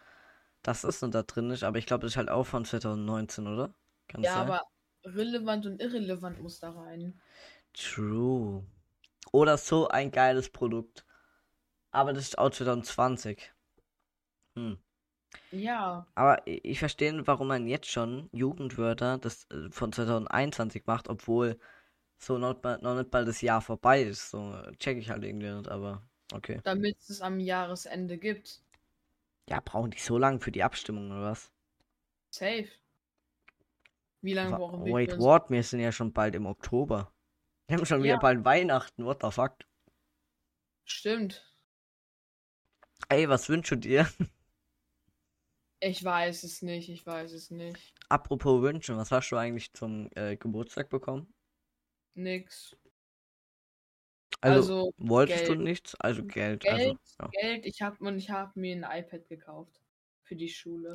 dass 0.62 0.82
das 0.82 1.00
noch 1.00 1.10
da 1.10 1.22
drin 1.22 1.50
ist. 1.50 1.62
Aber 1.62 1.78
ich 1.78 1.86
glaube, 1.86 2.02
das 2.02 2.12
ist 2.12 2.16
halt 2.16 2.30
auch 2.30 2.44
von 2.44 2.64
2019, 2.64 3.46
oder? 3.46 3.74
Kann 4.08 4.22
Ja, 4.22 4.34
aber 4.36 4.62
relevant 5.04 5.64
und 5.66 5.80
irrelevant 5.80 6.40
muss 6.42 6.58
da 6.60 6.70
rein. 6.72 7.20
True. 7.72 8.64
Oder 9.32 9.58
so 9.58 9.88
ein 9.88 10.10
geiles 10.10 10.50
Produkt. 10.50 11.04
Aber 11.90 12.12
das 12.12 12.24
ist 12.24 12.38
auch 12.38 12.50
2020. 12.50 13.52
Hm. 14.56 14.78
Ja, 15.52 16.06
Aber 16.14 16.42
ich 16.46 16.78
verstehe, 16.78 17.26
warum 17.26 17.48
man 17.48 17.68
jetzt 17.68 17.88
schon 17.88 18.28
Jugendwörter 18.32 19.18
das 19.18 19.48
äh, 19.50 19.70
von 19.70 19.92
2021 19.92 20.86
macht, 20.86 21.08
obwohl 21.08 21.58
so 22.18 22.36
noch, 22.38 22.62
noch 22.62 22.96
nicht 22.96 23.12
mal 23.12 23.24
das 23.24 23.40
Jahr 23.40 23.60
vorbei 23.60 24.02
ist. 24.02 24.30
So 24.30 24.54
check 24.78 24.98
ich 24.98 25.10
halt 25.10 25.24
irgendwie 25.24 25.50
nicht, 25.50 25.68
aber 25.68 26.02
okay. 26.32 26.60
damit 26.64 26.98
es 27.08 27.20
am 27.20 27.38
Jahresende 27.40 28.18
gibt. 28.18 28.60
Ja, 29.48 29.60
brauchen 29.64 29.90
die 29.90 29.98
so 29.98 30.18
lange 30.18 30.40
für 30.40 30.52
die 30.52 30.62
Abstimmung 30.62 31.10
oder 31.10 31.22
was? 31.22 31.50
Safe. 32.30 32.68
Wie 34.22 34.34
lange 34.34 34.56
brauchen 34.56 34.84
wir? 34.84 34.92
Wait, 34.92 35.18
what? 35.18 35.50
Wir 35.50 35.62
sind 35.62 35.80
ja 35.80 35.92
schon 35.92 36.12
bald 36.12 36.34
im 36.34 36.46
Oktober. 36.46 37.12
Wir 37.70 37.76
haben 37.76 37.86
schon 37.86 38.02
wieder 38.02 38.14
Ja. 38.14 38.18
bald 38.18 38.44
Weihnachten. 38.44 39.04
What 39.04 39.22
the 39.22 39.30
fuck? 39.30 39.58
Stimmt. 40.84 41.46
Ey, 43.08 43.28
was 43.28 43.48
wünschst 43.48 43.70
du 43.70 43.76
dir? 43.76 44.08
Ich 45.78 46.02
weiß 46.02 46.42
es 46.42 46.62
nicht, 46.62 46.88
ich 46.88 47.06
weiß 47.06 47.32
es 47.32 47.50
nicht. 47.50 47.94
Apropos 48.08 48.60
wünschen, 48.60 48.96
was 48.96 49.12
hast 49.12 49.30
du 49.30 49.36
eigentlich 49.36 49.72
zum 49.72 50.10
äh, 50.16 50.36
Geburtstag 50.36 50.90
bekommen? 50.90 51.32
Nix. 52.14 52.76
Also, 54.40 54.58
Also, 54.88 54.94
wolltest 54.98 55.46
du 55.48 55.52
Geld. 55.52 55.60
nichts? 55.60 55.94
Also 56.00 56.24
Geld. 56.24 56.62
Geld, 56.62 56.72
Also, 56.72 57.30
Geld, 57.30 57.66
ich 57.66 57.80
hab 57.82 58.00
und 58.00 58.18
ich 58.18 58.30
habe 58.30 58.58
mir 58.58 58.74
ein 58.74 59.04
iPad 59.04 59.28
gekauft. 59.28 59.80
Für 60.24 60.34
die 60.34 60.48
Schule. 60.48 60.92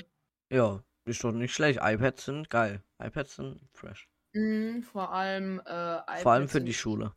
ja. 0.51 0.57
ja, 0.57 0.83
ist 1.05 1.23
doch 1.23 1.31
nicht 1.31 1.53
schlecht. 1.53 1.79
iPads 1.81 2.25
sind 2.25 2.49
geil. 2.49 2.83
iPads 3.01 3.35
sind 3.35 3.61
fresh. 3.73 4.09
Mhm, 4.35 4.83
vor 4.83 5.11
allem, 5.13 5.59
äh, 5.65 5.99
Vor 6.13 6.31
allem 6.33 6.49
für 6.49 6.61
die 6.61 6.73
Schule. 6.73 7.13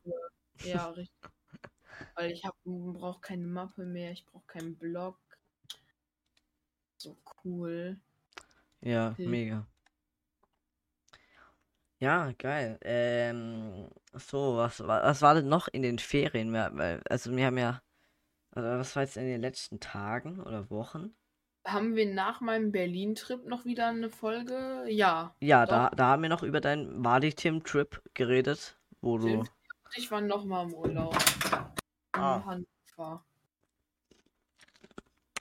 Ja, 0.63 0.91
richtig. 0.91 1.11
Weil 2.17 2.33
ich 2.33 2.43
brauche 2.65 3.21
keine 3.23 3.47
Mappe 3.47 3.87
mehr, 3.87 4.13
ich 4.13 4.27
brauche 4.27 4.45
keinen 4.47 4.77
Blog. 4.77 5.19
So 6.99 7.17
cool. 7.25 7.97
Ja, 8.81 9.17
Hm. 9.17 9.25
mega. 9.31 9.67
Ja, 12.01 12.33
geil. 12.39 12.79
Ähm, 12.83 13.89
so, 14.15 14.57
was, 14.57 14.81
wa- 14.81 15.03
was 15.03 15.21
war 15.23 15.35
denn 15.35 15.49
noch 15.49 15.67
in 15.69 15.83
den 15.83 15.99
Ferien? 15.99 16.55
Also 16.55 17.35
wir 17.37 17.47
haben 17.47 17.59
ja, 17.59 17.83
also 18.53 18.69
was 18.71 18.97
war 18.97 19.05
jetzt 19.05 19.17
in 19.19 19.27
den 19.27 19.43
letzten 19.43 19.81
Tagen 19.81 20.41
oder 20.43 20.71
Wochen? 20.71 21.17
Haben 21.69 21.97
wir 21.97 22.07
nach 22.07 22.41
meinem 22.41 22.73
Berlin-Trip 22.73 23.45
noch 23.47 23.67
wieder 23.67 23.89
eine 23.89 24.09
Folge? 24.09 24.87
Ja. 24.89 25.35
Ja, 25.41 25.67
Doch. 25.67 25.71
da, 25.71 25.91
da 25.91 26.07
haben 26.07 26.23
wir 26.23 26.31
noch 26.31 26.43
über 26.43 26.63
deinen 26.63 27.05
Wadi-Tim-Trip 27.05 28.03
geredet, 28.15 28.79
wo 29.03 29.19
du. 29.19 29.45
Ich 29.95 30.11
war 30.11 30.23
noch 30.23 30.47
mal 30.47 30.65
im 30.65 30.73
Urlaub. 30.73 31.15
Ah. 32.13 32.43
Hannover. 32.45 33.23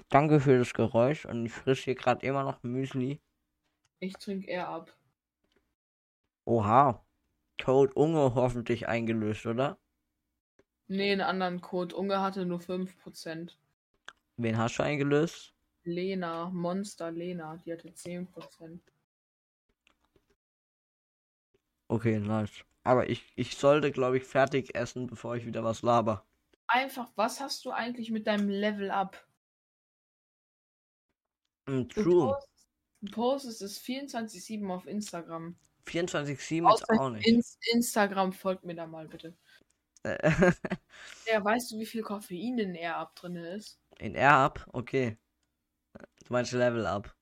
danke 0.09 0.41
für 0.41 0.57
das 0.57 0.73
Geräusch 0.73 1.25
und 1.25 1.45
ich 1.45 1.53
frisch 1.53 1.85
hier 1.85 1.95
gerade 1.95 2.25
immer 2.25 2.43
noch 2.43 2.61
Müsli. 2.61 3.21
Ich 3.99 4.13
trinke 4.17 4.47
eher 4.47 4.67
ab. 4.67 4.93
Oha, 6.43 7.05
Code 7.63 7.93
Unge 7.93 8.35
hoffentlich 8.35 8.89
eingelöst, 8.89 9.45
oder? 9.45 9.77
Nee, 10.87 11.13
einen 11.13 11.21
anderen 11.21 11.61
Code. 11.61 11.95
Unge 11.95 12.21
hatte 12.21 12.45
nur 12.45 12.59
5%. 12.59 13.55
Wen 14.35 14.57
hast 14.57 14.77
du 14.77 14.83
eingelöst? 14.83 15.56
Lena, 15.87 16.49
Monster 16.49 17.11
Lena, 17.11 17.57
die 17.57 17.73
hatte 17.73 17.91
10%. 17.93 18.81
Okay, 21.89 22.19
nice. 22.19 22.63
Aber 22.83 23.09
ich, 23.09 23.25
ich 23.35 23.57
sollte, 23.57 23.91
glaube 23.91 24.17
ich, 24.17 24.23
fertig 24.23 24.75
essen, 24.75 25.07
bevor 25.07 25.35
ich 25.35 25.45
wieder 25.45 25.63
was 25.63 25.81
laber. 25.81 26.25
Einfach, 26.67 27.09
was 27.15 27.39
hast 27.39 27.65
du 27.65 27.71
eigentlich 27.71 28.11
mit 28.11 28.27
deinem 28.27 28.49
Level 28.49 28.91
Up? 28.91 29.25
Mm, 31.67 31.83
True. 31.89 32.37
du 33.01 33.11
postest 33.11 33.61
es 33.61 33.81
24-7 33.81 34.69
auf 34.69 34.85
Instagram. 34.85 35.57
24-7 35.85 36.69
jetzt 36.69 36.83
Außer 36.83 37.01
auch 37.01 37.09
nicht. 37.09 37.27
Ins 37.27 37.57
Instagram 37.73 38.33
folgt 38.33 38.65
mir 38.65 38.75
da 38.75 38.85
mal 38.85 39.07
bitte. 39.07 39.35
Äh, 40.03 40.17
Ja, 41.31 41.43
weißt 41.43 41.71
du, 41.71 41.79
wie 41.79 41.85
viel 41.85 42.01
Koffein 42.01 42.57
in 42.57 42.75
Air 42.75 42.97
Up 42.97 43.15
drin 43.15 43.35
ist? 43.35 43.79
In 43.99 44.15
Air-Up? 44.15 44.65
Okay. 44.73 45.17
Du 46.25 46.33
meinst 46.33 46.51
Level 46.51 46.85
Up. 46.85 47.13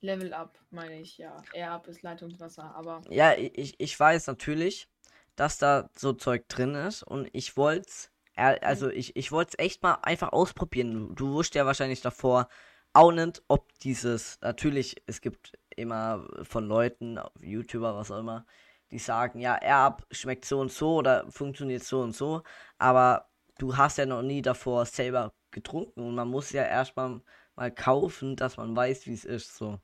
Level 0.00 0.32
Up, 0.34 0.58
meine 0.70 1.00
ich, 1.00 1.18
ja. 1.18 1.42
Air 1.52 1.72
Up 1.72 1.86
ist 1.88 2.02
Leitungswasser, 2.02 2.74
aber 2.74 3.02
Ja, 3.10 3.34
ich, 3.36 3.74
ich 3.78 3.98
weiß 3.98 4.26
natürlich, 4.26 4.88
dass 5.36 5.58
da 5.58 5.88
so 5.96 6.12
Zeug 6.12 6.48
drin 6.48 6.74
ist 6.74 7.02
und 7.02 7.28
ich 7.32 7.56
wollte 7.56 7.88
also 8.36 8.90
ich, 8.90 9.14
ich 9.16 9.30
wollte 9.30 9.50
es 9.56 9.64
echt 9.64 9.82
mal 9.82 9.98
einfach 10.02 10.32
ausprobieren. 10.32 11.14
Du, 11.14 11.32
wusstest 11.34 11.54
ja 11.54 11.66
wahrscheinlich 11.66 12.00
davor 12.00 12.48
auch 12.92 13.12
nicht, 13.12 13.42
ob 13.48 13.72
dieses, 13.80 14.38
natürlich, 14.40 14.96
es 15.06 15.20
gibt 15.20 15.52
immer 15.76 16.26
von 16.42 16.66
Leuten, 16.66 17.18
YouTuber, 17.40 17.94
was 17.96 18.10
auch 18.10 18.18
immer, 18.18 18.46
die 18.90 18.98
sagen, 18.98 19.40
ja, 19.40 19.56
Air-Up 19.60 20.06
schmeckt 20.10 20.44
so 20.44 20.60
und 20.60 20.72
so 20.72 20.96
oder 20.96 21.30
funktioniert 21.30 21.82
so 21.82 22.00
und 22.00 22.12
so, 22.14 22.42
aber 22.78 23.28
du 23.58 23.76
hast 23.76 23.98
ja 23.98 24.06
noch 24.06 24.22
nie 24.22 24.42
davor 24.42 24.86
selber 24.86 25.32
getrunken 25.50 26.00
und 26.00 26.14
man 26.14 26.28
muss 26.28 26.52
ja 26.52 26.64
erstmal 26.64 27.20
mal 27.56 27.72
kaufen, 27.72 28.36
dass 28.36 28.56
man 28.56 28.74
weiß, 28.76 29.06
wie 29.06 29.14
es 29.14 29.24
ist, 29.24 29.56
so. 29.56 29.80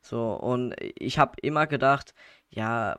So, 0.00 0.34
und 0.34 0.74
ich 0.80 1.18
habe 1.18 1.36
immer 1.42 1.66
gedacht, 1.66 2.14
ja, 2.50 2.98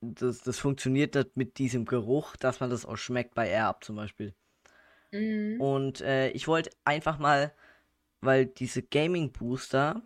das, 0.00 0.42
das 0.42 0.58
funktioniert 0.58 1.14
nicht 1.14 1.36
mit 1.36 1.58
diesem 1.58 1.84
Geruch, 1.84 2.36
dass 2.36 2.60
man 2.60 2.70
das 2.70 2.86
auch 2.86 2.96
schmeckt 2.96 3.34
bei 3.34 3.48
Air-Up 3.48 3.84
zum 3.84 3.96
Beispiel. 3.96 4.34
mhm. 5.12 5.60
Und 5.60 6.00
äh, 6.00 6.30
ich 6.30 6.48
wollte 6.48 6.70
einfach 6.84 7.18
mal, 7.18 7.52
weil 8.20 8.46
diese 8.46 8.82
Gaming 8.82 9.32
Booster, 9.32 10.02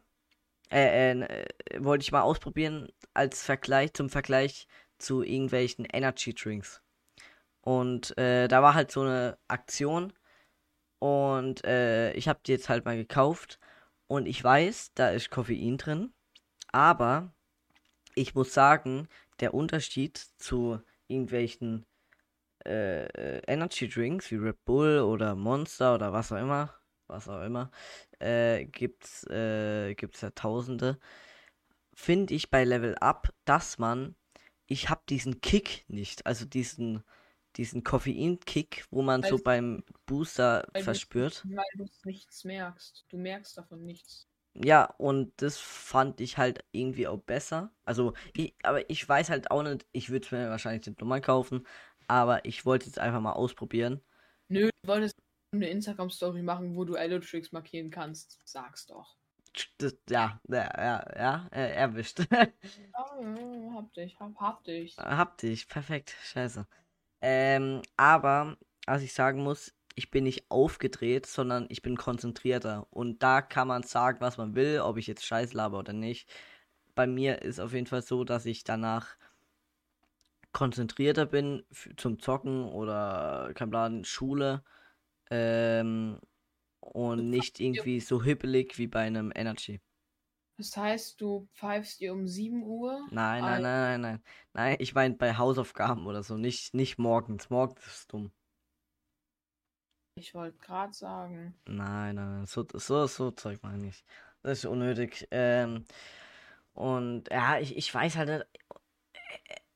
äh, 0.70 1.12
äh, 1.12 1.44
äh, 1.70 1.84
wollte 1.84 2.02
ich 2.02 2.12
mal 2.12 2.22
ausprobieren 2.22 2.88
als 3.14 3.42
Vergleich, 3.42 3.92
zum 3.94 4.08
Vergleich 4.08 4.66
zu 4.98 5.22
irgendwelchen 5.22 5.86
Energy 5.92 6.34
Drinks. 6.34 6.82
Und 7.60 8.16
äh, 8.18 8.48
da 8.48 8.62
war 8.62 8.74
halt 8.74 8.90
so 8.90 9.02
eine 9.02 9.38
Aktion 9.48 10.12
und 11.02 11.64
äh, 11.64 12.12
ich 12.12 12.28
habe 12.28 12.38
die 12.46 12.52
jetzt 12.52 12.68
halt 12.68 12.84
mal 12.84 12.96
gekauft. 12.96 13.58
Und 14.06 14.26
ich 14.26 14.42
weiß, 14.44 14.92
da 14.94 15.10
ist 15.10 15.30
Koffein 15.30 15.76
drin, 15.76 16.12
aber 16.70 17.34
ich 18.14 18.36
muss 18.36 18.54
sagen, 18.54 19.08
der 19.40 19.52
Unterschied 19.52 20.16
zu 20.38 20.80
irgendwelchen 21.08 21.86
äh, 22.64 23.06
äh, 23.06 23.42
Energy 23.48 23.88
Drinks 23.88 24.30
wie 24.30 24.36
Red 24.36 24.64
Bull 24.64 25.00
oder 25.00 25.34
Monster 25.34 25.96
oder 25.96 26.12
was 26.12 26.30
auch 26.30 26.36
immer, 26.36 26.72
was 27.08 27.28
auch 27.28 27.42
immer, 27.42 27.72
äh, 28.20 28.64
gibt's, 28.66 29.24
äh, 29.24 29.96
gibt's 29.96 30.20
ja 30.20 30.30
tausende, 30.30 31.00
finde 31.92 32.32
ich 32.32 32.48
bei 32.48 32.62
Level 32.62 32.94
Up, 33.00 33.34
dass 33.44 33.76
man, 33.76 34.14
ich 34.66 34.88
habe 34.88 35.02
diesen 35.08 35.40
Kick 35.40 35.84
nicht, 35.88 36.26
also 36.26 36.44
diesen, 36.44 37.02
diesen 37.56 37.84
Koffein-Kick, 37.84 38.86
wo 38.90 39.02
man 39.02 39.22
so 39.22 39.34
Also- 39.34 39.44
beim 39.44 39.84
Booster 40.06 40.66
Weil 40.72 40.80
du- 40.82 40.84
verspürt. 40.84 41.44
Weil 41.48 41.64
du 41.76 41.86
nichts 42.04 42.44
merkst. 42.44 43.04
Du 43.08 43.18
merkst 43.18 43.56
davon 43.58 43.84
nichts. 43.84 44.26
Ja, 44.54 44.84
und 44.98 45.32
das 45.40 45.56
fand 45.58 46.20
ich 46.20 46.36
halt 46.36 46.64
irgendwie 46.72 47.08
auch 47.08 47.18
besser. 47.18 47.72
Also, 47.86 48.12
ich, 48.34 48.54
aber 48.62 48.88
ich 48.90 49.08
weiß 49.08 49.30
halt 49.30 49.50
auch 49.50 49.62
nicht, 49.62 49.86
ich 49.92 50.10
würde 50.10 50.26
es 50.26 50.30
mir 50.32 50.50
wahrscheinlich 50.50 50.86
nicht 50.86 51.00
nochmal 51.00 51.22
kaufen, 51.22 51.66
aber 52.06 52.44
ich 52.44 52.66
wollte 52.66 52.88
es 52.90 52.98
einfach 52.98 53.20
mal 53.20 53.32
ausprobieren. 53.32 54.02
Nö, 54.48 54.68
du 54.82 54.88
wolltest 54.88 55.16
eine 55.54 55.68
Instagram-Story 55.68 56.42
machen, 56.42 56.76
wo 56.76 56.84
du 56.84 56.96
Allotrix 56.96 57.52
markieren 57.52 57.90
kannst. 57.90 58.40
Sag's 58.44 58.84
doch. 58.86 59.16
Das, 59.78 59.94
ja, 60.08 60.40
ja, 60.48 60.70
ja, 60.76 61.06
ja, 61.16 61.48
erwischt. 61.50 62.20
Oh, 62.94 63.74
hab 63.74 63.92
dich, 63.94 64.18
hab, 64.20 64.34
hab 64.36 64.64
dich. 64.64 64.96
Hab 64.98 65.38
dich, 65.38 65.68
perfekt, 65.68 66.14
scheiße. 66.24 66.66
Ähm, 67.22 67.82
aber, 67.96 68.56
was 68.86 69.02
ich 69.02 69.14
sagen 69.14 69.42
muss, 69.42 69.72
ich 69.94 70.10
bin 70.10 70.24
nicht 70.24 70.50
aufgedreht, 70.50 71.26
sondern 71.26 71.66
ich 71.68 71.82
bin 71.82 71.96
konzentrierter. 71.96 72.86
Und 72.90 73.22
da 73.22 73.42
kann 73.42 73.68
man 73.68 73.82
sagen, 73.82 74.20
was 74.20 74.38
man 74.38 74.54
will, 74.54 74.80
ob 74.80 74.96
ich 74.96 75.06
jetzt 75.06 75.24
Scheiß 75.24 75.52
laber 75.52 75.78
oder 75.78 75.92
nicht. 75.92 76.28
Bei 76.94 77.06
mir 77.06 77.42
ist 77.42 77.60
auf 77.60 77.72
jeden 77.72 77.86
Fall 77.86 78.02
so, 78.02 78.24
dass 78.24 78.46
ich 78.46 78.64
danach 78.64 79.16
konzentrierter 80.52 81.26
bin 81.26 81.64
zum 81.96 82.18
Zocken 82.18 82.64
oder 82.64 83.52
kein 83.54 83.70
Plan, 83.70 84.04
Schule. 84.04 84.62
Ähm, 85.30 86.18
und 86.80 87.30
nicht 87.30 87.60
irgendwie 87.60 88.00
so 88.00 88.22
hippelig 88.22 88.76
wie 88.76 88.88
bei 88.88 89.00
einem 89.00 89.32
Energy. 89.34 89.80
Das 90.58 90.76
heißt, 90.76 91.20
du 91.20 91.48
pfeifst 91.54 92.00
dir 92.00 92.12
um 92.12 92.26
7 92.28 92.62
Uhr? 92.62 93.06
Nein, 93.10 93.42
nein, 93.42 93.62
nein, 93.62 93.62
nein, 93.62 94.00
nein. 94.00 94.22
Nein, 94.52 94.76
ich 94.78 94.94
meine 94.94 95.14
bei 95.14 95.36
Hausaufgaben 95.36 96.06
oder 96.06 96.22
so, 96.22 96.36
nicht, 96.36 96.74
nicht 96.74 96.98
morgens. 96.98 97.50
Morgens 97.50 97.86
ist 97.86 98.12
dumm. 98.12 98.30
Ich 100.14 100.34
wollte 100.34 100.58
gerade 100.58 100.92
sagen. 100.92 101.54
Nein, 101.66 102.16
nein, 102.16 102.36
nein, 102.36 102.46
so, 102.46 102.66
so, 102.74 103.06
so 103.06 103.30
Zeug 103.30 103.60
meine 103.62 103.88
ich. 103.88 104.04
Das 104.42 104.58
ist 104.58 104.66
unnötig. 104.66 105.26
Ähm, 105.30 105.84
und 106.74 107.30
ja, 107.30 107.58
ich, 107.58 107.76
ich 107.76 107.92
weiß 107.94 108.16
halt, 108.16 108.28
nicht, 108.28 108.46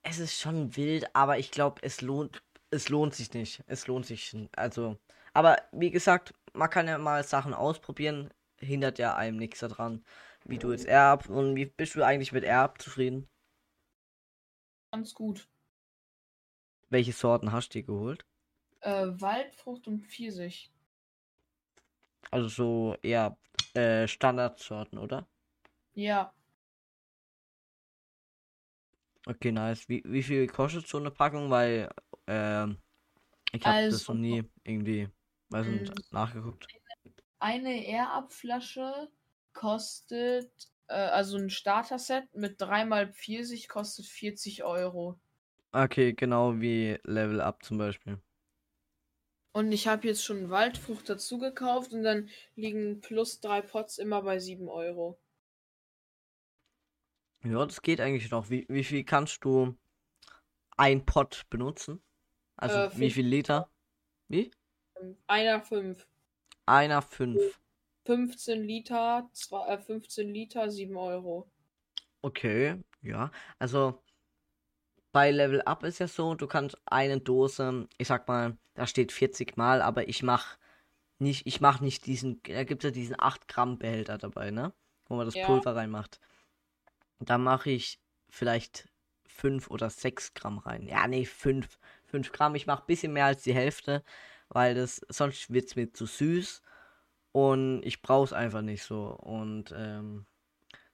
es 0.02 0.18
ist 0.18 0.38
schon 0.38 0.76
wild, 0.76 1.14
aber 1.14 1.38
ich 1.38 1.50
glaube, 1.50 1.82
es 1.82 2.00
lohnt, 2.00 2.42
es 2.70 2.88
lohnt 2.88 3.14
sich 3.14 3.32
nicht. 3.34 3.62
Es 3.66 3.86
lohnt 3.86 4.06
sich. 4.06 4.36
Also, 4.56 4.98
aber 5.32 5.56
wie 5.72 5.90
gesagt, 5.90 6.34
man 6.52 6.70
kann 6.70 6.88
ja 6.88 6.98
mal 6.98 7.24
Sachen 7.24 7.54
ausprobieren. 7.54 8.30
Hindert 8.58 8.98
ja 8.98 9.16
einem 9.16 9.36
nichts 9.36 9.60
daran. 9.60 10.04
Wie 10.48 10.58
du 10.58 10.70
jetzt 10.70 10.86
Erb 10.86 11.28
und 11.28 11.56
wie 11.56 11.66
bist 11.66 11.96
du 11.96 12.04
eigentlich 12.04 12.32
mit 12.32 12.44
Erb 12.44 12.80
zufrieden? 12.80 13.28
Ganz 14.92 15.12
gut. 15.12 15.48
Welche 16.88 17.12
Sorten 17.12 17.50
hast 17.52 17.70
du 17.70 17.78
dir 17.80 17.84
geholt? 17.86 18.24
Äh, 18.80 19.06
Waldfrucht 19.20 19.88
und 19.88 20.06
Pfirsich. 20.06 20.70
Also 22.30 22.48
so 22.48 22.96
eher 23.02 23.36
äh, 23.74 24.06
Standardsorten, 24.06 24.98
oder? 24.98 25.26
Ja. 25.94 26.32
Okay, 29.26 29.50
nice. 29.50 29.88
Wie, 29.88 30.02
wie 30.06 30.22
viel 30.22 30.46
kostet 30.46 30.86
so 30.86 30.98
eine 30.98 31.10
Packung? 31.10 31.50
Weil 31.50 31.90
ähm, 32.28 32.78
ich 33.52 33.64
habe 33.64 33.76
Also- 33.76 33.96
das 33.98 34.08
noch 34.08 34.14
nie 34.14 34.44
irgendwie, 34.62 35.08
weiß 35.50 35.66
nicht, 35.66 35.92
Mm. 35.92 36.14
nachgeguckt. 36.14 36.68
Eine 37.40 37.84
Air-Up-Flasche 37.84 39.08
kostet, 39.56 40.52
äh, 40.88 40.94
also 40.94 41.36
ein 41.38 41.50
Starter-Set 41.50 42.34
mit 42.36 42.60
dreimal 42.60 43.12
Pfirsich 43.12 43.68
kostet 43.68 44.06
40 44.06 44.62
Euro. 44.64 45.18
Okay, 45.72 46.12
genau 46.12 46.60
wie 46.60 46.98
Level 47.04 47.40
Up 47.40 47.62
zum 47.62 47.78
Beispiel. 47.78 48.20
Und 49.52 49.72
ich 49.72 49.88
habe 49.88 50.06
jetzt 50.06 50.22
schon 50.24 50.50
Waldfrucht 50.50 51.08
dazu 51.08 51.38
gekauft 51.38 51.92
und 51.92 52.04
dann 52.04 52.28
liegen 52.54 53.00
plus 53.00 53.40
drei 53.40 53.60
Pots 53.60 53.98
immer 53.98 54.22
bei 54.22 54.38
7 54.38 54.68
Euro. 54.68 55.18
Ja, 57.44 57.64
das 57.64 57.80
geht 57.82 58.00
eigentlich 58.00 58.30
noch. 58.30 58.50
Wie, 58.50 58.66
wie 58.68 58.84
viel 58.84 59.04
kannst 59.04 59.44
du 59.44 59.76
ein 60.76 61.04
Pot 61.06 61.46
benutzen? 61.50 62.02
Also 62.56 62.80
Äh, 62.80 62.90
wie 62.94 63.10
fünf 63.10 63.12
viel 63.12 63.26
Liter? 63.26 63.70
Wie? 64.28 64.52
Einer 65.28 65.60
5. 65.60 66.06
Einer 66.64 67.02
fünf. 67.02 67.58
15 68.06 68.62
Liter, 68.64 69.28
zwei, 69.32 69.66
äh, 69.74 69.78
15 69.78 70.32
Liter, 70.32 70.70
7 70.70 70.96
Euro. 70.96 71.50
Okay, 72.22 72.82
ja. 73.02 73.30
Also 73.58 74.02
bei 75.12 75.30
Level 75.30 75.62
Up 75.62 75.82
ist 75.84 75.98
ja 75.98 76.08
so, 76.08 76.34
du 76.34 76.46
kannst 76.46 76.76
eine 76.86 77.20
Dose, 77.20 77.88
ich 77.98 78.08
sag 78.08 78.28
mal, 78.28 78.58
da 78.74 78.86
steht 78.86 79.12
40 79.12 79.56
Mal, 79.56 79.82
aber 79.82 80.08
ich 80.08 80.22
mach 80.22 80.58
nicht, 81.18 81.46
ich 81.46 81.60
mach 81.60 81.80
nicht 81.80 82.06
diesen, 82.06 82.42
da 82.44 82.64
gibt's 82.64 82.84
ja 82.84 82.90
diesen 82.90 83.16
8 83.18 83.48
Gramm 83.48 83.78
Behälter 83.78 84.18
dabei, 84.18 84.50
ne? 84.50 84.74
Wo 85.08 85.16
man 85.16 85.26
das 85.26 85.36
Ja. 85.36 85.46
Pulver 85.46 85.76
reinmacht. 85.76 86.20
Da 87.20 87.38
mache 87.38 87.70
ich 87.70 88.00
vielleicht 88.28 88.88
5 89.26 89.70
oder 89.70 89.90
6 89.90 90.34
Gramm 90.34 90.58
rein. 90.58 90.86
Ja, 90.86 91.06
nee, 91.08 91.24
5. 91.24 91.78
5 92.04 92.32
Gramm. 92.32 92.54
Ich 92.54 92.66
mache 92.66 92.82
ein 92.82 92.86
bisschen 92.86 93.12
mehr 93.12 93.26
als 93.26 93.42
die 93.42 93.54
Hälfte, 93.54 94.02
weil 94.48 94.74
das, 94.74 95.00
sonst 95.08 95.52
wird's 95.52 95.76
mir 95.76 95.92
zu 95.92 96.06
süß. 96.06 96.62
Und 97.36 97.82
ich 97.82 98.00
brauch's 98.00 98.32
einfach 98.32 98.62
nicht 98.62 98.82
so. 98.82 99.08
Und 99.08 99.70
ähm, 99.76 100.24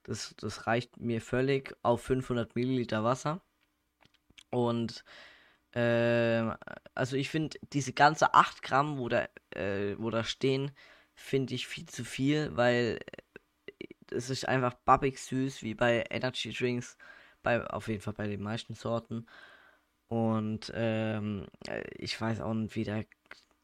das, 0.02 0.34
das 0.38 0.66
reicht 0.66 0.96
mir 0.96 1.20
völlig 1.20 1.76
auf 1.82 2.02
500 2.02 2.56
Milliliter 2.56 3.04
Wasser. 3.04 3.42
Und 4.50 5.04
ähm, 5.72 6.56
also 6.96 7.14
ich 7.16 7.30
finde 7.30 7.60
diese 7.72 7.92
ganze 7.92 8.34
8 8.34 8.60
Gramm, 8.60 8.98
wo 8.98 9.08
da, 9.08 9.28
äh, 9.50 9.94
wo 9.98 10.10
da 10.10 10.24
stehen, 10.24 10.72
finde 11.14 11.54
ich 11.54 11.68
viel 11.68 11.86
zu 11.86 12.04
viel, 12.04 12.56
weil 12.56 12.98
äh, 13.78 13.86
es 14.10 14.28
ist 14.28 14.48
einfach 14.48 14.74
babbig 14.74 15.20
süß, 15.20 15.62
wie 15.62 15.74
bei 15.74 16.04
Energy 16.10 16.52
Drinks, 16.52 16.98
bei, 17.44 17.64
auf 17.68 17.86
jeden 17.86 18.00
Fall 18.00 18.14
bei 18.14 18.26
den 18.26 18.42
meisten 18.42 18.74
Sorten. 18.74 19.26
Und 20.08 20.72
ähm, 20.74 21.46
äh, 21.68 21.84
ich 21.98 22.20
weiß 22.20 22.40
auch 22.40 22.54
nicht, 22.54 22.74
wie 22.74 22.84
der, 22.84 23.04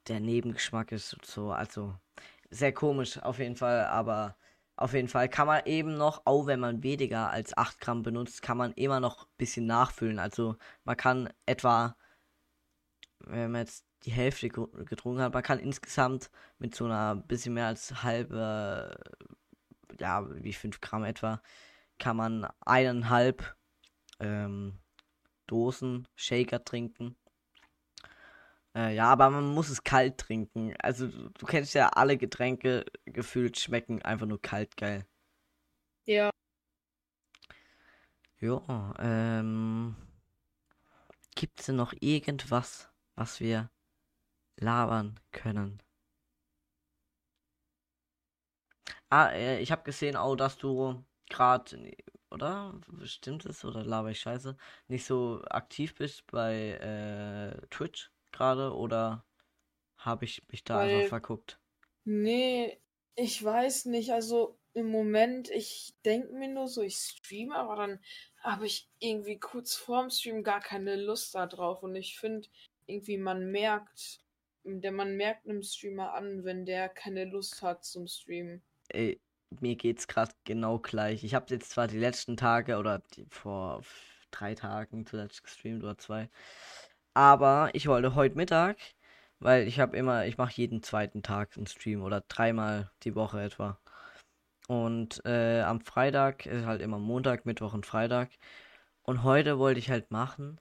der 0.07 0.21
Nebengeschmack 0.21 0.93
ist 0.93 1.15
und 1.15 1.27
so. 1.27 1.51
Also 1.51 1.97
sehr 2.51 2.73
komisch 2.73 3.19
auf 3.23 3.39
jeden 3.39 3.57
Fall, 3.57 3.87
aber 3.87 4.37
auf 4.77 4.93
jeden 4.95 5.09
Fall 5.09 5.29
kann 5.29 5.47
man 5.47 5.63
eben 5.67 5.97
noch, 5.97 6.23
auch 6.25 6.47
wenn 6.47 6.61
man 6.61 6.83
weniger 6.83 7.31
als 7.31 7.57
8 7.57 7.81
Gramm 7.81 8.03
benutzt, 8.03 8.43
kann 8.43 8.57
man 8.59 8.73
immer 8.75 9.01
noch 9.01 9.25
ein 9.25 9.31
bisschen 9.37 9.67
nachfüllen. 9.67 10.19
Also 10.19 10.57
man 10.85 10.97
kann 10.97 11.29
etwa, 11.47 11.97
wenn 13.21 13.53
man 13.53 13.63
jetzt 13.63 13.85
die 14.05 14.13
Hälfte 14.13 14.49
ge- 14.49 14.67
getrunken 14.85 15.23
hat, 15.23 15.35
man 15.35 15.43
kann 15.43 15.59
insgesamt 15.59 16.31
mit 16.59 16.75
so 16.75 16.85
einer 16.87 17.17
bisschen 17.17 17.55
mehr 17.55 17.67
als 17.67 18.03
halbe, 18.03 18.99
ja, 20.01 20.27
wie 20.43 20.53
5 20.53 20.81
Gramm 20.81 21.05
etwa, 21.05 21.43
kann 21.99 22.17
man 22.17 22.49
eineinhalb 22.61 23.57
ähm, 24.21 24.79
Dosen 25.49 26.09
Shaker 26.17 26.65
trinken. 26.65 27.17
Äh, 28.79 28.95
ja, 28.95 29.07
aber 29.11 29.29
man 29.31 29.53
muss 29.55 29.71
es 29.71 29.83
kalt 29.83 30.19
trinken. 30.19 30.73
Also 30.79 31.09
du, 31.09 31.31
du 31.31 31.47
kennst 31.47 31.75
ja 31.75 31.89
alle 31.89 32.17
Getränke 32.17 32.85
gefühlt 33.07 33.59
schmecken 33.59 34.03
einfach 34.03 34.27
nur 34.27 34.41
kalt 34.41 34.77
geil. 34.77 35.05
Ja. 36.07 36.31
Ja, 38.41 38.95
ähm. 39.01 39.97
Gibt's 41.35 41.67
denn 41.67 41.77
noch 41.77 41.93
irgendwas, 42.01 42.89
was 43.17 43.41
wir 43.41 43.71
labern 44.57 45.19
können? 45.33 45.83
Ah, 49.11 49.31
äh, 49.33 49.61
ich 49.61 49.73
habe 49.73 49.83
gesehen 49.83 50.17
auch, 50.17 50.37
dass 50.37 50.57
du 50.59 51.05
gerade, 51.31 51.93
oder? 52.31 52.81
Stimmt 53.05 53.45
es 53.47 53.65
oder 53.65 53.85
laber 53.85 54.11
ich 54.11 54.21
scheiße? 54.21 54.57
Nicht 54.89 55.05
so 55.07 55.43
aktiv 55.51 55.95
bist 55.97 56.27
bei 56.29 56.73
äh, 56.73 57.67
Twitch 57.71 58.11
gerade 58.39 58.75
oder 58.75 59.25
habe 59.97 60.25
ich 60.25 60.43
mich 60.51 60.65
da 60.65 60.77
Weil- 60.77 60.95
einfach 60.97 61.09
verguckt? 61.09 61.59
Nee, 62.05 62.81
ich 63.17 63.43
weiß 63.43 63.87
nicht. 63.87 64.13
Also 64.13 64.59
im 64.73 64.87
Moment, 64.91 65.51
ich 65.51 65.95
denke 66.05 66.33
mir 66.33 66.49
nur 66.49 66.69
so, 66.69 66.83
ich 66.83 66.97
streame, 66.97 67.55
aber 67.57 67.77
dann 67.77 68.01
habe 68.39 68.67
ich 68.67 68.89
irgendwie 69.01 69.39
kurz 69.39 69.75
vorm 69.75 70.09
Stream 70.11 70.43
gar 70.43 70.61
keine 70.61 70.97
Lust 70.97 71.35
da 71.35 71.47
drauf. 71.47 71.83
Und 71.83 71.97
ich 71.97 72.19
finde, 72.19 72.49
irgendwie 72.87 73.19
man 73.19 73.51
merkt, 73.51 74.21
der 74.65 74.93
man 74.93 75.17
merkt 75.17 75.47
einem 75.47 75.63
Streamer 75.63 76.15
an, 76.15 76.45
wenn 76.45 76.65
der 76.65 76.89
keine 76.89 77.25
Lust 77.25 77.61
hat 77.63 77.85
zum 77.85 78.07
Streamen. 78.07 78.63
Ey, 78.89 79.21
mir 79.61 79.77
geht's 79.77 80.07
gerade 80.07 80.33
genau 80.45 80.79
gleich. 80.79 81.25
Ich 81.25 81.35
habe 81.35 81.47
jetzt 81.51 81.71
zwar 81.71 81.89
die 81.89 81.99
letzten 81.99 82.37
Tage 82.37 82.79
oder 82.79 83.03
die, 83.15 83.27
vor 83.29 83.83
drei 84.31 84.55
Tagen 84.55 85.07
zuletzt 85.07 85.43
gestreamt 85.43 85.83
oder 85.83 85.99
zwei, 85.99 86.31
aber 87.19 87.71
ich 87.73 87.89
wollte 87.89 88.15
heute 88.15 88.37
Mittag, 88.37 88.77
weil 89.41 89.67
ich 89.67 89.81
habe 89.81 89.97
immer, 89.97 90.27
ich 90.27 90.39
mache 90.39 90.53
jeden 90.55 90.85
zweiten 90.85 91.25
Tag 91.25 91.57
einen 91.57 91.67
Stream 91.67 92.03
oder 92.05 92.21
dreimal 92.21 92.93
die 93.03 93.17
Woche 93.17 93.43
etwa. 93.43 93.77
Und 94.69 95.25
äh, 95.25 95.63
am 95.63 95.81
Freitag 95.81 96.47
ist 96.47 96.65
halt 96.65 96.81
immer 96.81 97.01
Montag, 97.01 97.45
Mittwoch 97.45 97.75
und 97.75 97.87
Freitag. 97.87 98.31
Und 99.03 99.25
heute 99.25 99.59
wollte 99.59 99.81
ich 99.81 99.91
halt 99.91 100.13
machen, 100.13 100.61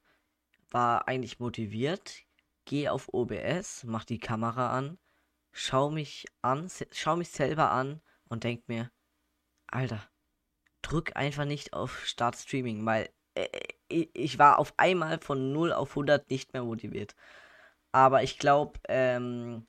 war 0.72 1.08
eigentlich 1.08 1.40
motiviert, 1.40 2.24
geh 2.66 2.90
auf 2.90 3.08
OBS, 3.14 3.84
mach 3.84 4.04
die 4.04 4.20
Kamera 4.20 4.76
an, 4.76 4.98
schau 5.52 5.92
mich 5.92 6.26
an, 6.42 6.72
schau 6.92 7.18
mich 7.18 7.30
selber 7.30 7.70
an 7.70 8.02
und 8.30 8.46
denk 8.46 8.68
mir, 8.68 8.90
Alter, 9.68 10.02
drück 10.82 11.16
einfach 11.16 11.46
nicht 11.46 11.74
auf 11.74 12.04
Start 12.08 12.36
Streaming, 12.36 12.84
weil 12.84 13.10
äh, 13.36 13.48
ich, 13.90 14.40
war 14.40 14.60
auf 14.60 14.74
einmal 14.78 15.20
von 15.20 15.52
0 15.54 15.74
auf 15.74 15.96
100 15.96 16.30
nicht 16.30 16.54
mehr 16.54 16.64
motiviert. 16.64 17.16
Aber 17.92 18.24
ich 18.24 18.40
glaube, 18.40 18.80
ähm, 18.90 19.66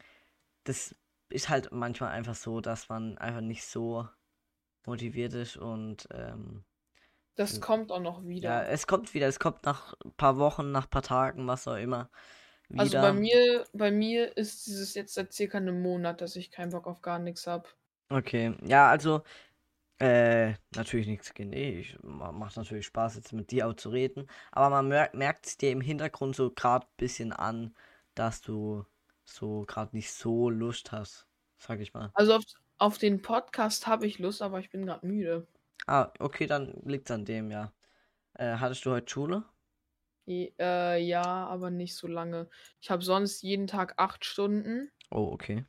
das 0.64 0.96
ist 1.31 1.48
halt 1.50 1.72
manchmal 1.72 2.11
einfach 2.12 2.35
so, 2.37 2.61
dass 2.61 2.88
man 2.88 3.18
einfach 3.18 3.40
nicht 3.42 3.64
so 3.66 4.09
motiviert 4.87 5.35
ist 5.35 5.57
und 5.57 6.09
ähm, 6.12 6.64
Das 7.37 7.54
Ja. 7.54 7.61
kommt 7.61 7.90
auch 7.90 8.00
noch 8.00 8.22
ja, 8.40 8.62
wieder. 8.62 8.68
es 8.68 8.87
kommt 8.87 9.14
wieder, 9.14 9.28
es 9.28 9.38
kommt 9.40 9.64
nach 9.64 9.94
ein 10.04 10.12
paar 10.14 10.38
Wochen, 10.38 10.72
nach 10.72 10.87
ein 10.87 10.90
paar 10.90 11.02
Tagen, 11.02 11.46
was 11.48 11.68
auch 11.68 11.76
immer. 11.76 12.11
Wieder. 12.68 13.00
Also 13.00 13.00
bei 13.00 13.12
mir, 13.12 13.66
bei 13.74 13.90
mir 13.90 14.35
ist 14.38 14.64
dieses 14.66 14.94
jetzt 14.94 15.12
seit 15.12 15.35
circa 15.35 15.59
einem 15.59 15.83
Monat, 15.83 16.22
dass 16.22 16.35
ich 16.35 16.50
keinen 16.50 16.70
Bock 16.72 16.87
auf 16.87 17.02
gar 17.02 17.18
nichts 17.18 17.46
habe. 17.46 17.68
Okay, 18.11 18.54
ja, 18.64 18.88
also, 18.90 19.22
äh, 20.00 20.54
natürlich 20.74 21.06
nichts 21.06 21.34
gegen 21.34 21.52
dich. 21.52 21.98
ma- 22.02 22.32
Macht 22.32 22.56
natürlich 22.56 22.87
Spaß, 22.87 23.16
jetzt 23.16 23.32
mit 23.32 23.50
dir 23.50 23.68
auch 23.68 23.74
zu 23.74 23.90
reden. 23.90 24.28
Aber 24.52 24.70
man 24.70 24.88
mer 24.88 25.11
merkt 25.14 25.46
es 25.46 25.56
dir 25.56 25.70
im 25.72 25.80
Hintergrund 25.80 26.37
so 26.37 26.50
gerade 26.52 26.87
ein 26.87 26.92
bisschen 26.96 27.32
an, 27.32 27.76
dass 28.14 28.40
du 28.40 28.84
so 29.24 29.64
gerade 29.66 29.94
nicht 29.96 30.12
so 30.12 30.50
Lust 30.50 30.92
hast. 30.92 31.26
sag 31.58 31.80
ich 31.80 31.94
mal. 31.94 32.12
Also 32.12 32.34
auf, 32.34 32.42
auf 32.76 32.98
den 32.98 33.22
Podcast 33.22 33.87
habe 33.87 34.06
ich 34.06 34.18
Lust, 34.18 34.42
aber 34.42 34.61
ich 34.61 34.68
bin 34.68 34.84
gerade 34.84 35.06
müde. 35.06 35.48
Ah, 35.88 36.12
okay, 36.20 36.46
dann 36.46 36.80
liegt's 36.84 37.11
an 37.11 37.24
dem, 37.24 37.50
ja. 37.50 37.72
Äh, 38.34 38.56
hattest 38.58 38.84
du 38.87 38.92
heute 38.92 39.11
Schule? 39.11 39.44
Je- 40.26 40.54
Äh, 40.61 40.98
ja, 41.02 41.24
aber 41.48 41.70
nicht 41.70 41.96
so 41.96 42.06
lange. 42.06 42.48
Ich 42.80 42.88
habe 42.90 43.02
sonst 43.02 43.42
jeden 43.42 43.66
Tag 43.66 43.94
acht 43.98 44.24
Stunden, 44.24 44.92
Oh, 45.11 45.32
okay. 45.34 45.64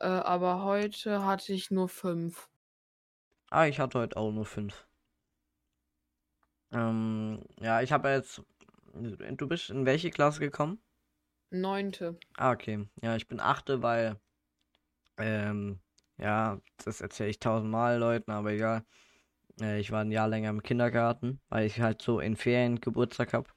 äh, 0.00 0.06
aber 0.06 0.64
heute 0.64 1.24
hatte 1.24 1.52
ich 1.52 1.70
nur 1.70 1.88
fünf. 1.88 2.48
Ah, 3.50 3.66
ich 3.66 3.80
hatte 3.80 3.98
heute 3.98 4.16
auch 4.16 4.30
nur 4.30 4.44
fünf. 4.44 4.86
Ähm, 6.70 7.42
ja, 7.60 7.80
ich 7.80 7.92
habe 7.92 8.10
jetzt. 8.10 8.42
Du 8.92 9.48
bist 9.48 9.70
in 9.70 9.86
welche 9.86 10.10
Klasse 10.10 10.40
gekommen? 10.40 10.82
Neunte. 11.50 12.18
Ah, 12.36 12.52
okay. 12.52 12.86
Ja, 13.02 13.16
ich 13.16 13.26
bin 13.26 13.40
achte, 13.40 13.82
weil. 13.82 14.20
Ähm, 15.16 15.80
ja, 16.18 16.60
das 16.84 17.00
erzähle 17.00 17.30
ich 17.30 17.40
tausendmal 17.40 17.98
Leuten, 17.98 18.30
aber 18.30 18.52
egal. 18.52 18.84
Äh, 19.60 19.80
ich 19.80 19.90
war 19.90 20.02
ein 20.02 20.12
Jahr 20.12 20.28
länger 20.28 20.50
im 20.50 20.62
Kindergarten, 20.62 21.40
weil 21.48 21.66
ich 21.66 21.80
halt 21.80 22.02
so 22.02 22.20
in 22.20 22.36
Ferien 22.36 22.80
Geburtstag 22.80 23.32
habe. 23.32 23.50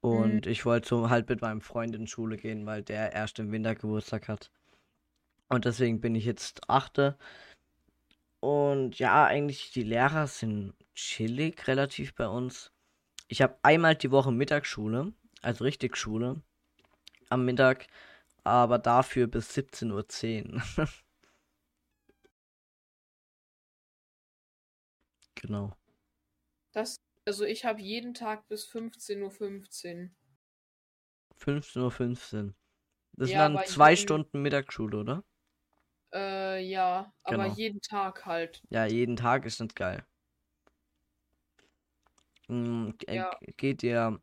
Und 0.00 0.46
ich 0.46 0.64
wollte 0.64 0.88
so 0.88 1.10
halt 1.10 1.28
mit 1.28 1.42
meinem 1.42 1.60
Freund 1.60 1.94
in 1.94 2.06
Schule 2.06 2.36
gehen, 2.36 2.66
weil 2.66 2.82
der 2.82 3.12
erst 3.12 3.38
im 3.38 3.52
Winter 3.52 3.74
Geburtstag 3.74 4.28
hat. 4.28 4.50
Und 5.48 5.64
deswegen 5.64 6.00
bin 6.00 6.14
ich 6.14 6.24
jetzt 6.24 6.68
achte. 6.68 7.18
Und 8.40 8.98
ja, 8.98 9.26
eigentlich 9.26 9.72
die 9.72 9.82
Lehrer 9.82 10.26
sind 10.26 10.74
chillig 10.94 11.66
relativ 11.66 12.14
bei 12.14 12.26
uns. 12.28 12.72
Ich 13.28 13.42
habe 13.42 13.58
einmal 13.62 13.96
die 13.96 14.10
Woche 14.12 14.32
Mittagsschule, 14.32 15.14
also 15.42 15.64
richtig 15.64 15.96
Schule 15.96 16.42
am 17.30 17.44
Mittag, 17.46 17.88
aber 18.44 18.78
dafür 18.78 19.26
bis 19.28 19.50
17.10 19.50 20.54
Uhr. 20.54 20.62
genau. 25.34 25.76
Das, 26.72 26.96
also 27.26 27.44
ich 27.44 27.64
habe 27.64 27.80
jeden 27.80 28.12
Tag 28.12 28.48
bis 28.48 28.66
15.15 28.66 29.22
Uhr. 29.22 30.10
15.15 31.36 31.82
Uhr. 31.84 31.90
15. 31.90 32.54
Das 33.16 33.30
sind 33.30 33.38
Ja, 33.38 33.38
dann 33.38 33.64
zwei 33.64 33.96
Stunden 33.96 34.40
Mittagsschule, 34.42 34.98
oder? 34.98 35.24
Äh, 36.12 36.60
ja, 36.64 37.12
aber 37.22 37.44
Genau. 37.44 37.54
jeden 37.54 37.80
Tag 37.80 38.26
halt. 38.26 38.62
Ja, 38.70 38.84
jeden 38.86 39.16
Tag 39.16 39.44
ist 39.46 39.60
nicht 39.60 39.76
geil. 39.76 40.04
Äh, 42.48 42.92
Ja. 43.16 43.30
Geht 43.56 43.82
ihr, 43.82 44.20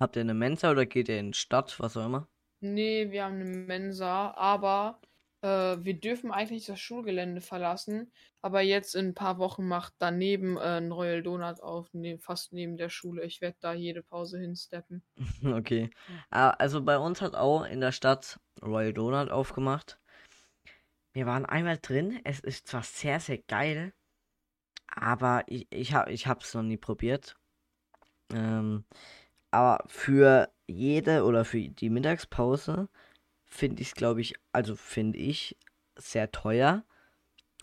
habt 0.00 0.16
ihr 0.16 0.22
eine 0.22 0.34
Mensa 0.34 0.70
oder 0.72 0.86
geht 0.86 1.08
ihr 1.08 1.18
in 1.20 1.32
die 1.32 1.38
Stadt, 1.38 1.78
was 1.80 1.96
auch 1.96 2.06
immer? 2.06 2.28
Nee, 2.60 3.10
wir 3.10 3.24
haben 3.24 3.34
eine 3.40 3.44
Mensa, 3.44 4.32
aber 4.32 5.00
äh, 5.42 5.76
wir 5.80 6.00
dürfen 6.00 6.32
eigentlich 6.32 6.66
das 6.66 6.80
Schulgelände 6.80 7.40
verlassen. 7.40 8.12
Aber 8.40 8.60
jetzt 8.62 8.94
in 8.94 9.08
ein 9.08 9.14
paar 9.14 9.38
Wochen 9.38 9.66
macht 9.66 9.94
daneben 9.98 10.56
äh, 10.56 10.78
ein 10.78 10.90
Royal 10.92 11.22
Donut 11.22 11.60
auf, 11.60 11.92
ne, 11.94 12.18
fast 12.18 12.52
neben 12.52 12.76
der 12.76 12.88
Schule. 12.88 13.24
Ich 13.24 13.40
werde 13.40 13.56
da 13.60 13.74
jede 13.74 14.02
Pause 14.02 14.38
hinsteppen. 14.40 15.04
Okay. 15.58 15.90
Ah, 16.30 16.50
Also 16.50 16.82
bei 16.82 16.98
uns 16.98 17.20
hat 17.20 17.34
auch 17.34 17.64
in 17.64 17.80
der 17.80 17.92
Stadt 17.92 18.40
Royal 18.62 18.92
Donut 18.92 19.30
aufgemacht. 19.30 19.98
Wir 21.14 21.26
waren 21.26 21.46
einmal 21.46 21.78
drin. 21.78 22.20
Es 22.24 22.40
ist 22.40 22.66
zwar 22.68 22.82
sehr, 22.82 23.20
sehr 23.20 23.38
geil, 23.38 23.94
aber 24.88 25.44
ich, 25.46 25.66
ich 25.70 25.94
habe 25.94 26.12
ich 26.12 26.26
hab's 26.26 26.54
noch 26.54 26.62
nie 26.62 26.76
probiert. 26.76 27.36
Ähm, 28.32 28.84
aber 29.50 29.84
für 29.88 30.52
jede 30.66 31.24
oder 31.24 31.44
für 31.44 31.60
die 31.60 31.90
Mittagspause 31.90 32.88
finde 33.46 33.82
ich 33.82 33.88
es, 33.88 33.94
glaube 33.94 34.20
ich, 34.20 34.34
also 34.52 34.76
finde 34.76 35.18
ich 35.18 35.56
sehr 35.96 36.32
teuer. 36.32 36.84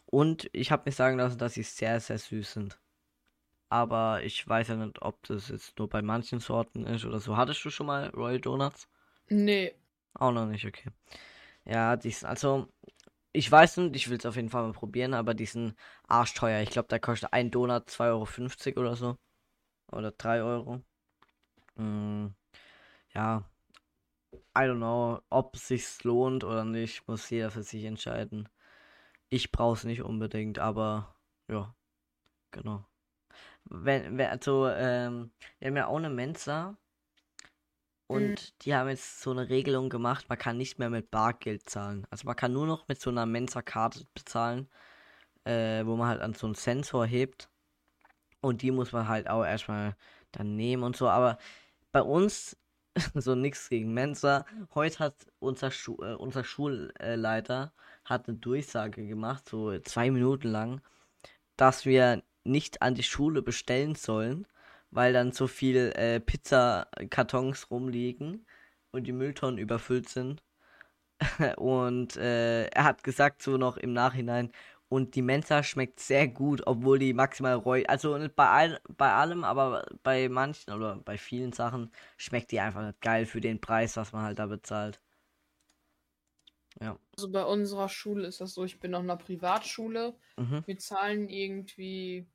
Und 0.05 0.49
ich 0.53 0.71
habe 0.71 0.83
mir 0.85 0.93
sagen 0.93 1.17
lassen, 1.17 1.37
dass 1.39 1.55
sie 1.55 1.63
sehr, 1.63 1.99
sehr 1.99 2.19
süß 2.19 2.53
sind. 2.53 2.79
Aber 3.69 4.23
ich 4.23 4.47
weiß 4.47 4.69
ja 4.69 4.75
nicht, 4.77 5.01
ob 5.01 5.23
das 5.27 5.49
jetzt 5.49 5.79
nur 5.79 5.89
bei 5.89 6.01
manchen 6.01 6.39
Sorten 6.39 6.85
ist 6.85 7.05
oder 7.05 7.19
so. 7.19 7.37
Hattest 7.37 7.65
du 7.65 7.69
schon 7.69 7.87
mal 7.87 8.09
Royal 8.09 8.39
Donuts? 8.41 8.87
Nee, 9.29 9.73
Auch 10.13 10.31
noch 10.31 10.45
nicht, 10.45 10.65
okay. 10.65 10.89
Ja, 11.65 11.95
die 11.95 12.11
sind, 12.11 12.27
also, 12.29 12.67
ich 13.33 13.51
weiß 13.51 13.77
nicht, 13.77 13.95
ich 13.95 14.09
will 14.09 14.17
es 14.17 14.25
auf 14.25 14.35
jeden 14.35 14.49
Fall 14.49 14.63
mal 14.63 14.73
probieren, 14.73 15.13
aber 15.13 15.33
die 15.33 15.45
sind 15.45 15.75
arschteuer. 16.07 16.61
Ich 16.61 16.71
glaube, 16.71 16.87
da 16.89 16.99
kostet 16.99 17.33
ein 17.33 17.51
Donut 17.51 17.89
2,50 17.89 18.77
Euro 18.77 18.81
oder 18.81 18.95
so. 18.95 19.17
Oder 19.91 20.11
3 20.11 20.41
Euro. 20.43 20.81
Mm, 21.75 22.27
ja, 23.13 23.43
I 24.55 24.61
don't 24.61 24.77
know, 24.77 25.21
ob 25.29 25.55
es 25.55 25.67
sich 25.67 26.03
lohnt 26.03 26.43
oder 26.43 26.63
nicht, 26.65 27.07
muss 27.07 27.29
jeder 27.29 27.51
für 27.51 27.63
sich 27.63 27.83
entscheiden. 27.85 28.49
Ich 29.29 29.51
brauche 29.51 29.75
es 29.77 29.83
nicht 29.85 30.01
unbedingt, 30.03 30.59
aber 30.59 31.15
ja, 31.49 31.75
genau. 32.51 32.85
Wenn, 33.65 34.17
wenn, 34.17 34.29
also, 34.29 34.67
ähm, 34.69 35.31
wir 35.59 35.69
haben 35.69 35.77
ja 35.77 35.87
auch 35.87 35.97
eine 35.97 36.09
Mensa 36.09 36.77
und 38.11 38.65
die 38.65 38.75
haben 38.75 38.89
jetzt 38.89 39.21
so 39.21 39.31
eine 39.31 39.49
Regelung 39.49 39.89
gemacht, 39.89 40.25
man 40.27 40.37
kann 40.37 40.57
nicht 40.57 40.79
mehr 40.79 40.89
mit 40.89 41.11
Bargeld 41.11 41.69
zahlen. 41.69 42.05
Also 42.09 42.25
man 42.25 42.35
kann 42.35 42.53
nur 42.53 42.67
noch 42.67 42.87
mit 42.87 42.99
so 43.01 43.09
einer 43.09 43.25
Mensa-Karte 43.25 44.05
bezahlen, 44.13 44.69
äh, 45.45 45.85
wo 45.85 45.95
man 45.95 46.07
halt 46.07 46.21
an 46.21 46.33
so 46.33 46.47
einen 46.47 46.55
Sensor 46.55 47.05
hebt. 47.05 47.49
Und 48.41 48.61
die 48.63 48.71
muss 48.71 48.91
man 48.91 49.07
halt 49.07 49.29
auch 49.29 49.43
erstmal 49.43 49.95
dann 50.31 50.55
nehmen 50.55 50.83
und 50.83 50.95
so. 50.95 51.09
Aber 51.09 51.37
bei 51.91 52.01
uns, 52.01 52.57
so 53.13 53.35
nichts 53.35 53.69
gegen 53.69 53.93
Mensa, 53.93 54.45
heute 54.75 54.99
hat 54.99 55.15
unser, 55.39 55.71
Schu 55.71 55.97
äh, 56.01 56.15
unser 56.15 56.43
Schulleiter 56.43 57.73
hat 58.03 58.27
eine 58.27 58.37
Durchsage 58.37 59.07
gemacht, 59.07 59.47
so 59.47 59.77
zwei 59.79 60.11
Minuten 60.11 60.49
lang, 60.49 60.81
dass 61.55 61.85
wir 61.85 62.23
nicht 62.43 62.81
an 62.81 62.95
die 62.95 63.03
Schule 63.03 63.41
bestellen 63.41 63.95
sollen, 63.95 64.47
weil 64.91 65.13
dann 65.13 65.31
so 65.31 65.47
viel 65.47 65.93
äh, 65.95 66.19
Pizzakartons 66.19 67.71
rumliegen 67.71 68.45
und 68.91 69.05
die 69.07 69.13
Mülltonnen 69.13 69.57
überfüllt 69.57 70.09
sind. 70.09 70.43
und 71.57 72.17
äh, 72.17 72.65
er 72.67 72.83
hat 72.83 73.03
gesagt 73.03 73.41
so 73.41 73.57
noch 73.57 73.77
im 73.77 73.93
Nachhinein, 73.93 74.51
und 74.91 75.15
die 75.15 75.21
Mensa 75.21 75.63
schmeckt 75.63 76.01
sehr 76.01 76.27
gut, 76.27 76.63
obwohl 76.67 76.99
die 76.99 77.13
maximal 77.13 77.53
Reu, 77.53 77.81
also 77.87 78.17
nicht 78.17 78.35
bei, 78.35 78.49
all, 78.49 78.81
bei 78.97 79.09
allem, 79.13 79.45
aber 79.45 79.85
bei 80.03 80.27
manchen 80.27 80.73
oder 80.73 80.97
bei 80.97 81.17
vielen 81.17 81.53
Sachen 81.53 81.93
schmeckt 82.17 82.51
die 82.51 82.59
einfach 82.59 82.85
nicht 82.85 82.99
geil 82.99 83.25
für 83.25 83.39
den 83.39 83.61
Preis, 83.61 83.95
was 83.95 84.11
man 84.11 84.23
halt 84.23 84.39
da 84.39 84.47
bezahlt. 84.47 84.99
Ja. 86.81 86.97
also 87.15 87.31
bei 87.31 87.45
unserer 87.45 87.87
Schule 87.87 88.27
ist 88.27 88.41
das 88.41 88.53
so, 88.53 88.65
ich 88.65 88.81
bin 88.81 88.93
auf 88.93 89.03
einer 89.03 89.15
Privatschule. 89.15 90.13
Mhm. 90.35 90.63
Wir 90.65 90.77
zahlen 90.77 91.29
irgendwie 91.29 92.27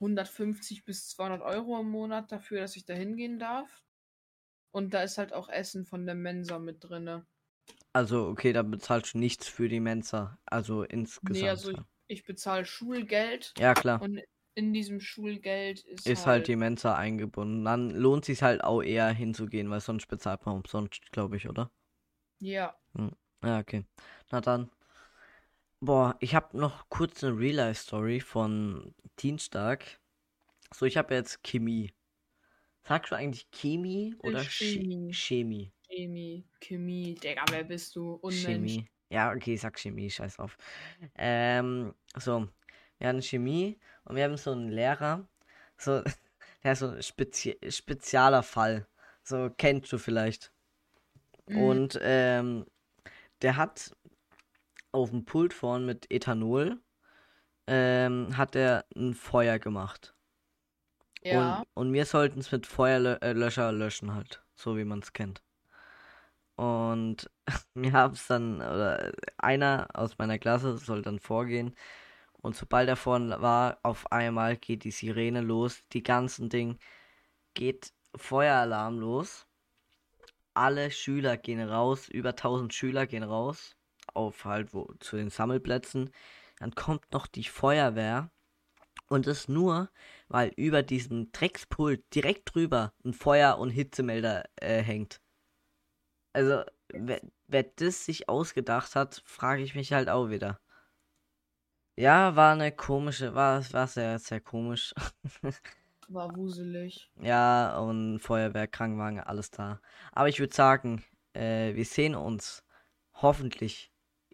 150 0.00 0.84
bis 0.84 1.08
200 1.10 1.42
Euro 1.42 1.78
im 1.80 1.90
Monat 1.90 2.32
dafür, 2.32 2.60
dass 2.60 2.76
ich 2.76 2.84
da 2.84 2.94
hingehen 2.94 3.38
darf. 3.38 3.84
Und 4.72 4.94
da 4.94 5.02
ist 5.02 5.18
halt 5.18 5.32
auch 5.32 5.48
Essen 5.48 5.84
von 5.84 6.06
der 6.06 6.14
Mensa 6.14 6.58
mit 6.58 6.84
drinne. 6.84 7.26
Also, 7.92 8.28
okay, 8.28 8.52
da 8.52 8.62
bezahlst 8.62 9.14
du 9.14 9.18
nichts 9.18 9.48
für 9.48 9.68
die 9.68 9.80
Mensa. 9.80 10.38
Also 10.46 10.84
insgesamt. 10.84 11.42
Nee, 11.42 11.48
also 11.48 11.70
ich, 11.72 11.78
ich 12.06 12.24
bezahle 12.24 12.64
Schulgeld 12.64 13.52
ja, 13.58 13.74
klar. 13.74 14.00
und 14.00 14.20
in 14.54 14.72
diesem 14.72 15.00
Schulgeld 15.00 15.84
ist, 15.84 16.06
Ist 16.06 16.26
halt 16.26 16.48
die 16.48 16.56
Mensa 16.56 16.94
eingebunden. 16.94 17.64
Dann 17.64 17.90
lohnt 17.90 18.24
sich 18.24 18.42
halt 18.42 18.62
auch 18.62 18.82
eher 18.82 19.08
hinzugehen, 19.08 19.70
weil 19.70 19.80
sonst 19.80 20.06
bezahlt 20.06 20.44
man 20.46 20.56
umsonst, 20.56 21.10
glaube 21.12 21.36
ich, 21.36 21.48
oder? 21.48 21.70
Ja, 22.40 22.74
Ja, 23.42 23.58
okay. 23.58 23.84
Na 24.30 24.40
dann. 24.40 24.70
Boah, 25.82 26.14
ich 26.20 26.34
habe 26.34 26.58
noch 26.58 26.90
kurz 26.90 27.24
eine 27.24 27.38
Real-Life-Story 27.38 28.20
von 28.20 28.94
Dienstag. 29.18 29.98
So, 30.74 30.84
ich 30.84 30.98
habe 30.98 31.14
jetzt 31.14 31.42
Chemie. 31.42 31.90
Sagst 32.84 33.10
du 33.12 33.16
eigentlich 33.16 33.50
Chemie 33.50 34.14
oder 34.18 34.44
Chemie? 34.44 35.10
Chemie. 35.14 35.72
Chemie. 35.88 36.44
Chemie, 36.60 37.14
Digga, 37.14 37.44
wer 37.50 37.64
bist 37.64 37.96
du? 37.96 38.16
Unmensch. 38.16 38.44
Chemie. 38.44 38.90
Ja, 39.08 39.32
okay, 39.32 39.54
ich 39.54 39.62
sag 39.62 39.78
Chemie, 39.78 40.10
scheiß 40.10 40.36
drauf. 40.36 40.58
Ähm, 41.16 41.94
so, 42.14 42.46
wir 42.98 43.08
hatten 43.08 43.22
Chemie 43.22 43.78
und 44.04 44.16
wir 44.16 44.24
haben 44.24 44.36
so 44.36 44.52
einen 44.52 44.68
Lehrer, 44.68 45.26
so, 45.78 46.02
der 46.62 46.72
ist 46.72 46.80
so 46.80 46.88
ein 46.88 47.02
spezi 47.02 47.58
spezieller 47.70 48.42
Fall. 48.42 48.86
So, 49.22 49.48
kennst 49.56 49.90
du 49.92 49.96
vielleicht. 49.96 50.52
Mhm. 51.46 51.62
Und 51.62 51.98
ähm, 52.02 52.66
der 53.40 53.56
hat 53.56 53.96
auf 54.92 55.10
dem 55.10 55.24
Pult 55.24 55.54
vorn 55.54 55.86
mit 55.86 56.10
Ethanol 56.10 56.80
ähm, 57.66 58.36
hat 58.36 58.56
er 58.56 58.84
ein 58.96 59.14
Feuer 59.14 59.58
gemacht. 59.58 60.14
Ja, 61.22 61.60
Und, 61.60 61.66
und 61.74 61.92
wir 61.92 62.06
sollten 62.06 62.40
es 62.40 62.50
mit 62.50 62.66
Feuerlöscher 62.66 63.72
löschen 63.72 64.14
halt, 64.14 64.42
so 64.54 64.76
wie 64.76 64.84
man 64.84 65.00
es 65.00 65.12
kennt. 65.12 65.42
Und 66.56 67.30
wir 67.74 67.92
haben 67.92 68.14
es 68.14 68.26
dann, 68.26 68.56
oder 68.56 69.12
einer 69.38 69.88
aus 69.94 70.18
meiner 70.18 70.38
Klasse 70.38 70.76
soll 70.78 71.02
dann 71.02 71.18
vorgehen. 71.20 71.74
Und 72.42 72.56
sobald 72.56 72.88
er 72.88 72.96
vorne 72.96 73.40
war, 73.42 73.78
auf 73.82 74.10
einmal 74.12 74.56
geht 74.56 74.84
die 74.84 74.90
Sirene 74.90 75.42
los, 75.42 75.82
die 75.92 76.02
ganzen 76.02 76.48
Ding 76.48 76.78
geht 77.54 77.92
Feueralarm 78.16 78.98
los. 78.98 79.46
Alle 80.54 80.90
Schüler 80.90 81.36
gehen 81.36 81.60
raus, 81.60 82.08
über 82.08 82.30
1000 82.30 82.74
Schüler 82.74 83.06
gehen 83.06 83.22
raus 83.22 83.76
auf 84.14 84.44
halt 84.44 84.74
wo 84.74 84.92
zu 85.00 85.16
den 85.16 85.30
Sammelplätzen. 85.30 86.10
Dann 86.58 86.74
kommt 86.74 87.12
noch 87.12 87.26
die 87.26 87.44
Feuerwehr 87.44 88.30
und 89.08 89.26
das 89.26 89.48
nur, 89.48 89.90
weil 90.28 90.52
über 90.56 90.82
diesem 90.82 91.32
Dreckspult 91.32 92.04
direkt 92.14 92.54
drüber 92.54 92.92
ein 93.04 93.12
Feuer- 93.12 93.58
und 93.58 93.70
Hitzemelder 93.70 94.44
äh, 94.56 94.82
hängt. 94.82 95.20
Also, 96.32 96.62
wer, 96.92 97.20
wer 97.48 97.62
das 97.64 98.04
sich 98.04 98.28
ausgedacht 98.28 98.94
hat, 98.94 99.22
frage 99.24 99.62
ich 99.62 99.74
mich 99.74 99.92
halt 99.92 100.08
auch 100.08 100.28
wieder. 100.28 100.60
Ja, 101.96 102.36
war 102.36 102.52
eine 102.52 102.72
komische, 102.72 103.34
war, 103.34 103.62
war 103.72 103.86
sehr, 103.86 104.18
sehr 104.18 104.40
komisch. 104.40 104.94
War 106.12 106.34
wuselig. 106.34 107.08
Ja, 107.20 107.78
und 107.78 108.18
Feuerwehr, 108.18 108.66
Krankenwagen, 108.66 109.20
alles 109.20 109.52
da. 109.52 109.80
Aber 110.10 110.28
ich 110.28 110.40
würde 110.40 110.52
sagen, 110.52 111.04
äh, 111.34 111.74
wir 111.76 111.84
sehen 111.84 112.16
uns 112.16 112.64
hoffentlich. 113.12 113.89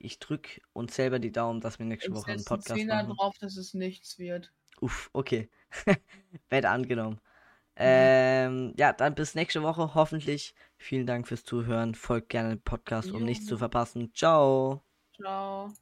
Ich 0.06 0.20
drücke 0.20 0.60
uns 0.72 0.94
selber 0.94 1.18
die 1.18 1.32
Daumen, 1.32 1.60
dass 1.60 1.80
wir 1.80 1.86
nächste 1.86 2.10
Ich 2.10 2.14
Woche 2.14 2.30
einen 2.30 2.44
Podcast 2.44 2.78
Zehner 2.78 3.02
machen. 3.02 3.16
drauf, 3.16 3.36
dass 3.40 3.56
es 3.56 3.74
nichts 3.74 4.20
wird. 4.20 4.52
Uff, 4.80 5.10
okay. 5.12 5.50
Wette 6.48 6.68
angenommen. 6.68 7.20
Ähm, 7.74 8.72
ja, 8.78 8.92
dann 8.92 9.16
bis 9.16 9.34
nächste 9.34 9.64
Woche, 9.64 9.94
hoffentlich. 9.96 10.54
Vielen 10.78 11.06
Dank 11.06 11.26
fürs 11.26 11.42
Zuhören. 11.42 11.96
Folgt 11.96 12.28
gerne 12.28 12.50
dem 12.50 12.62
Podcast, 12.62 13.10
um 13.10 13.24
nichts 13.24 13.46
zu 13.46 13.58
verpassen. 13.58 14.14
Ciao. 14.14 14.84
Ciao. 15.16 15.72